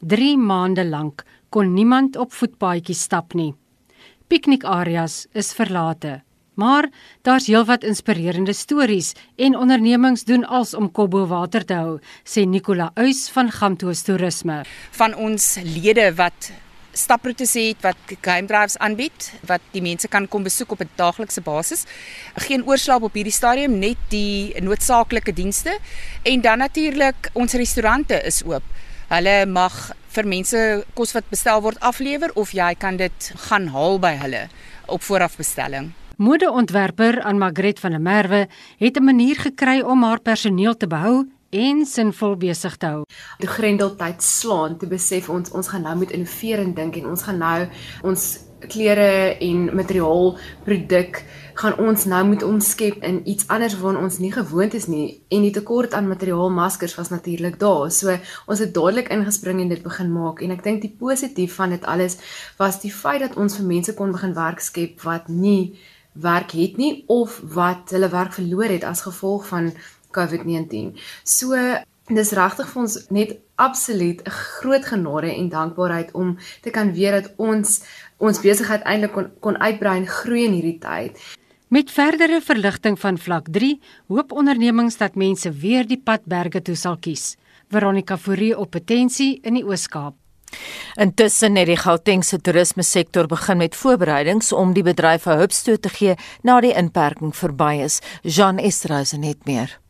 [0.00, 3.52] 3 maande lank kon niemand op voetpaadjies stap nie.
[4.28, 6.22] Piknikareas is verlate.
[6.60, 6.88] Maar
[7.22, 11.92] daar's heelwat inspirerende stories en ondernemings doen als om kop bo water te hou,
[12.24, 14.58] sê Nicola Uys van Gamtoos Toerisme.
[14.98, 16.50] Van ons lede wat
[16.92, 21.40] staproetes het wat game drives aanbied wat die mense kan kom besoek op 'n daaglikse
[21.40, 21.86] basis.
[22.34, 25.78] Geen oorslaap op hierdie stadium, net die noodsaaklike dienste
[26.22, 28.62] en dan natuurlik ons restaurante is oop.
[29.08, 33.98] Hulle mag vir mense kos wat bestel word aflewer of jy kan dit gaan haal
[33.98, 34.48] by hulle
[34.86, 35.99] op voorafbestelling.
[36.20, 41.28] Modeontwerper aan Magret van der Merwe het 'n manier gekry om haar personeel te behou
[41.50, 43.02] en sinvol besig te hou.
[43.38, 47.22] Die grendeltyd slaan, toe besef ons ons gaan nou moet innoveer en dink en ons
[47.22, 47.68] gaan nou
[48.02, 54.18] ons klere en materiaal produk gaan ons nou moet omskep in iets anders waarna ons
[54.18, 57.90] nie gewoond is nie en die tekort aan materiaal maskers was natuurlik daar.
[57.90, 61.70] So ons het dadelik ingespring en dit begin maak en ek dink die positief van
[61.70, 62.18] dit alles
[62.58, 65.78] was die feit dat ons vir mense kon begin werk skep wat nie
[66.12, 69.72] werk het nie of wat hulle werk verloor het as gevolg van
[70.16, 70.98] COVID-19.
[71.24, 71.56] So
[72.10, 77.12] dis regtig vir ons net absoluut 'n groot genade en dankbaarheid om te kan weet
[77.12, 77.82] dat ons
[78.18, 81.18] ons besigheid eintlik kon kon uitbrei en groei in hierdie tyd.
[81.68, 86.74] Met verdere verligting van vlak 3, hoop ondernemings dat mense weer die pad berge toe
[86.74, 87.36] sal kies.
[87.68, 90.14] Veronica Fourie op Potensie in die Oos-Kaap.
[90.94, 95.88] Intussen het die Gautengse toerisme sektor begin met voorbereidings om die bedryf 'n hupstoot te
[95.88, 98.00] gee na die inperking verby is.
[98.22, 99.80] Jean Esterhuizen het meer.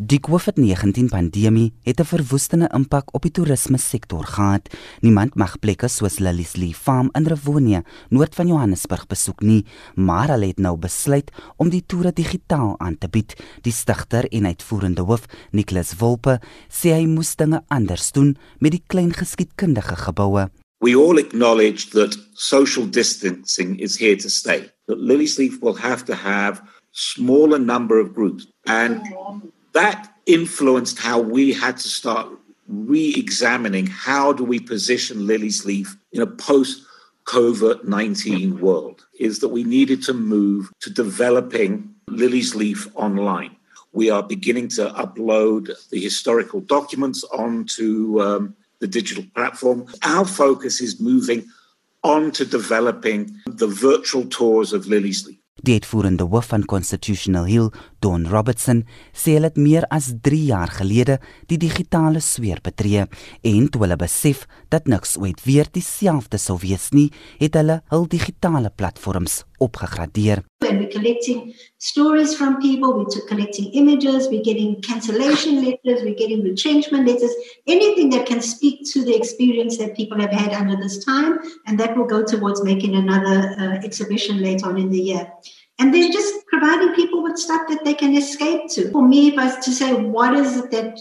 [0.00, 4.74] Die COVID-19 pandemie het 'n verwoestende impak op die toerisme sektor gehad.
[5.00, 10.28] Niemand mag plekke soos Lilies Lee Farm in Rivonia, noord van Johannesburg besoek nie, maar
[10.28, 13.34] hulle het nou besluit om die toere digitaal aan te bied.
[13.60, 18.84] Die stigter en uitvoerende hoof, Nicholas Volpe, sê hy moes dinge anders doen met die
[18.86, 20.48] klein geskiedkundige geboue.
[20.78, 24.70] We all acknowledge that social distancing is here to stay.
[24.86, 29.02] That Lilies Leaf will have to have smaller number of groups and
[29.72, 32.28] that influenced how we had to start
[32.68, 36.86] re-examining how do we position Lily's Leaf in a post
[37.26, 43.56] COVID-19 world is that we needed to move to developing Lily's Leaf online.
[43.92, 49.86] We are beginning to upload the historical documents onto um, the digital platform.
[50.04, 51.44] Our focus is moving
[52.02, 55.40] on to developing the virtual tours of Lily's Leaf.
[55.62, 60.72] Die uitvoerende hoof van Constitutional Hill, Don Robertson, sê hulle het meer as 3 jaar
[60.80, 61.18] gelede
[61.50, 66.90] die digitale sweer betree en toe hulle besef dat niks ooit weer dieselfde sou wees
[66.96, 70.40] nie, het hulle hul digitale platforms opgegradeer.
[70.64, 76.42] When we're collecting stories from people, we're collecting images, we're getting cancellation letters, we're getting
[76.42, 77.32] retrenchment letters,
[77.66, 81.78] anything that can speak to the experience that people have had under this time, and
[81.78, 85.30] that will go towards making another uh, exhibition later on in the year.
[85.80, 88.90] And then just providing people with stuff that they can escape to.
[88.92, 91.00] For me, was to say, what is it that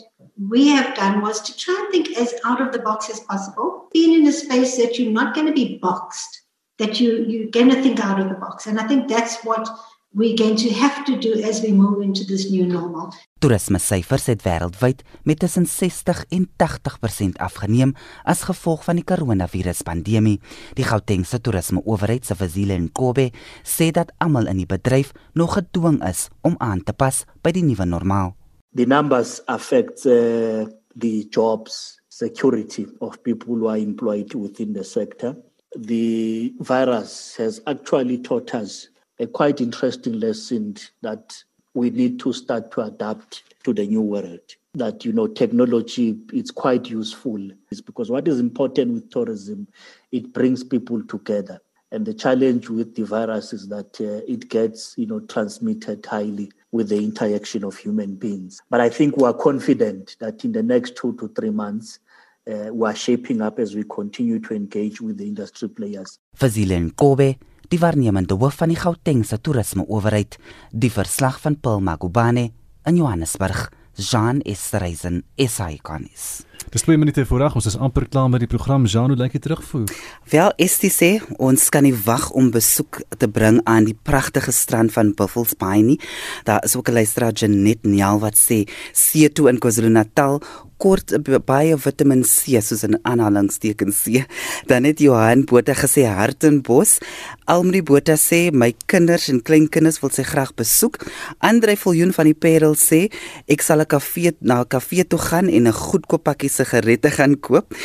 [0.49, 3.89] we have done was to try and think as out of the box as possible,
[3.93, 6.43] being in a space that you're not going to be boxed
[6.80, 9.69] that you you're going to think out of the box and i think that's what
[10.12, 14.26] we're going to have to do as we move into this new normal Toerisme syfers
[14.28, 17.93] het wêreldwyd met tussen 60 en 80% afgeneem
[18.24, 20.41] as gevolg van die koronaviruspandemie.
[20.76, 23.30] Die Gautengse toerisme owerheid se Vasile Nkobe
[23.64, 27.64] sê dat almal in die bedryf nog gedwing is om aan te pas by die
[27.64, 28.34] nuwe normaal.
[28.76, 30.68] The numbers affect uh,
[30.99, 35.38] the jobs security of people who are employed within the sector.
[35.76, 38.89] the virus has actually taught us
[39.20, 41.43] a quite interesting lesson that
[41.74, 44.39] we need to start to adapt to the new world
[44.76, 47.39] that you know technology is quite useful.
[47.72, 49.67] Is because what is important with tourism
[50.11, 51.59] it brings people together.
[51.91, 56.51] And the challenge with the virus is that uh, it gets you know transmitted highly
[56.72, 58.61] with the interaction of human beings.
[58.70, 61.99] But i think we are confident that in the next 2 to 3 months
[62.49, 66.20] uh, we are shaping up as we continue to engage with the industry players.
[66.36, 67.38] Fazile Kobe,
[67.70, 70.38] die waarnemende hoof van die Gautengse toerisme owerheid,
[70.72, 72.49] die verslag van Paul Magubane
[72.89, 73.67] in Johannesburg,
[73.99, 76.45] Jean Estreisen, SAICanis.
[76.70, 78.86] Dis 2 minute voorag, ons is amper klaar met die program.
[78.86, 79.89] Jean, hoe lyk dit terugvoer?
[80.30, 81.09] Wel, Estie sê
[81.41, 85.82] ons kan nie wag om besoek te bring aan die pragtige strand van Buffalo Bay
[85.86, 85.99] nie.
[86.45, 90.41] Daar is ook 'n luisteraar Janet Nial wat sê see toe in KwaZulu-Natal
[90.80, 91.11] kort
[91.45, 94.25] baie Vitamiin C soos 'n aanhalingstekens C.
[94.67, 96.99] Dan het Johan Botha gesê Hartenbos.
[97.45, 100.97] Almri Botha sê my kinders en kleinkinders wil sy graag besoek.
[101.39, 103.11] Andre Viljoen van die Parel sê
[103.47, 107.39] ek sal 'n kafee na 'n kafee toe gaan en 'n goedkoop pakkie sigarette gaan
[107.39, 107.75] koop.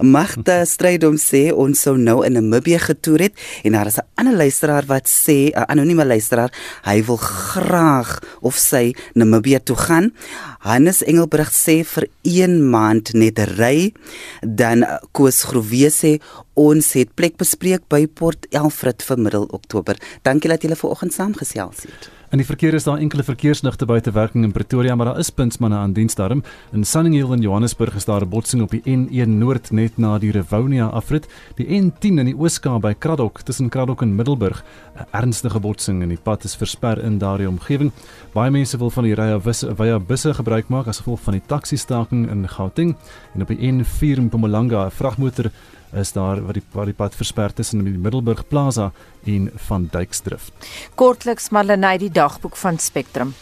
[0.00, 3.34] Magda Strydom sê ons sou nou in Namibië getoer het
[3.64, 6.52] en daar is 'n ander luisteraar wat sê 'n anonieme luisteraar
[6.84, 10.12] hy wil graag of sy Namibië toe gaan.
[10.58, 13.92] Hannes Engelbrug sê vir 1 maand net ry.
[14.40, 16.20] Dan Koos Groewe sê
[16.54, 19.96] ons het plek bespreek by Port Elfrid vir middel Oktober.
[20.22, 22.10] Dankie dat julle vanoggend saamgesels het.
[22.32, 25.76] In die verkeer is daar enkele verkeersligte buite werking in Pretoria, maar daar is puntsmanne
[25.76, 26.40] aan diens daarom.
[26.72, 30.30] In Sunninghill in Johannesburg is daar 'n botsing op die N1 Noord net na die
[30.30, 31.28] Rivonia afrit.
[31.56, 34.64] Die N10 in die Ooskaap by Kraddock tussen Kraddock en Middelburg,
[34.96, 37.92] 'n ernstige botsing en die pad is versper in daardie omgewing.
[38.32, 39.40] Baie mense wil van die ry
[39.76, 42.96] via busse gebruik maak as gevolg van die taxi-staking in Gauteng
[43.34, 45.50] en op die N4 in Mpumalanga 'n vragmotor
[45.92, 48.92] is daar wat die wat die pad versper tussen die Middelburg Plaza
[49.24, 50.52] en van Duiksdrift.
[50.94, 53.34] Kortliks net die dagboek van Spectrum.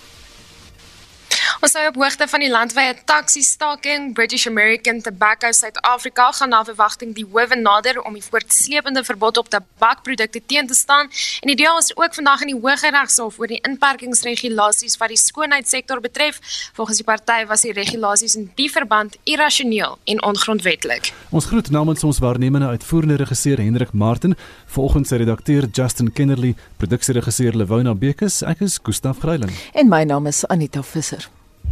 [1.59, 7.15] Ons sou op hoogte van die landwyse taxi-staking British American Tobacco Suid-Afrika gaan na verwagting
[7.17, 11.79] die howe nader om die voortsleepende verbod op tabakprodukte teen te staan en die deel
[11.79, 16.39] is ook vandag in die Hooggeregshof oor die inperkingsregulasies wat die skoonheidssektor betref.
[16.79, 21.13] Volgens die party was die regulasies in die verband irrasioneel en ongrondwetlik.
[21.31, 24.37] Ons groet namens ons waarnemende uitvoerende regisseur Hendrik Martin,
[24.67, 30.27] volgens sy redakteur Justin Kennerly, produksieregisseur Lewona Bekes, ek is Gustaf Greiling en my naam
[30.27, 31.31] is Anita Visser.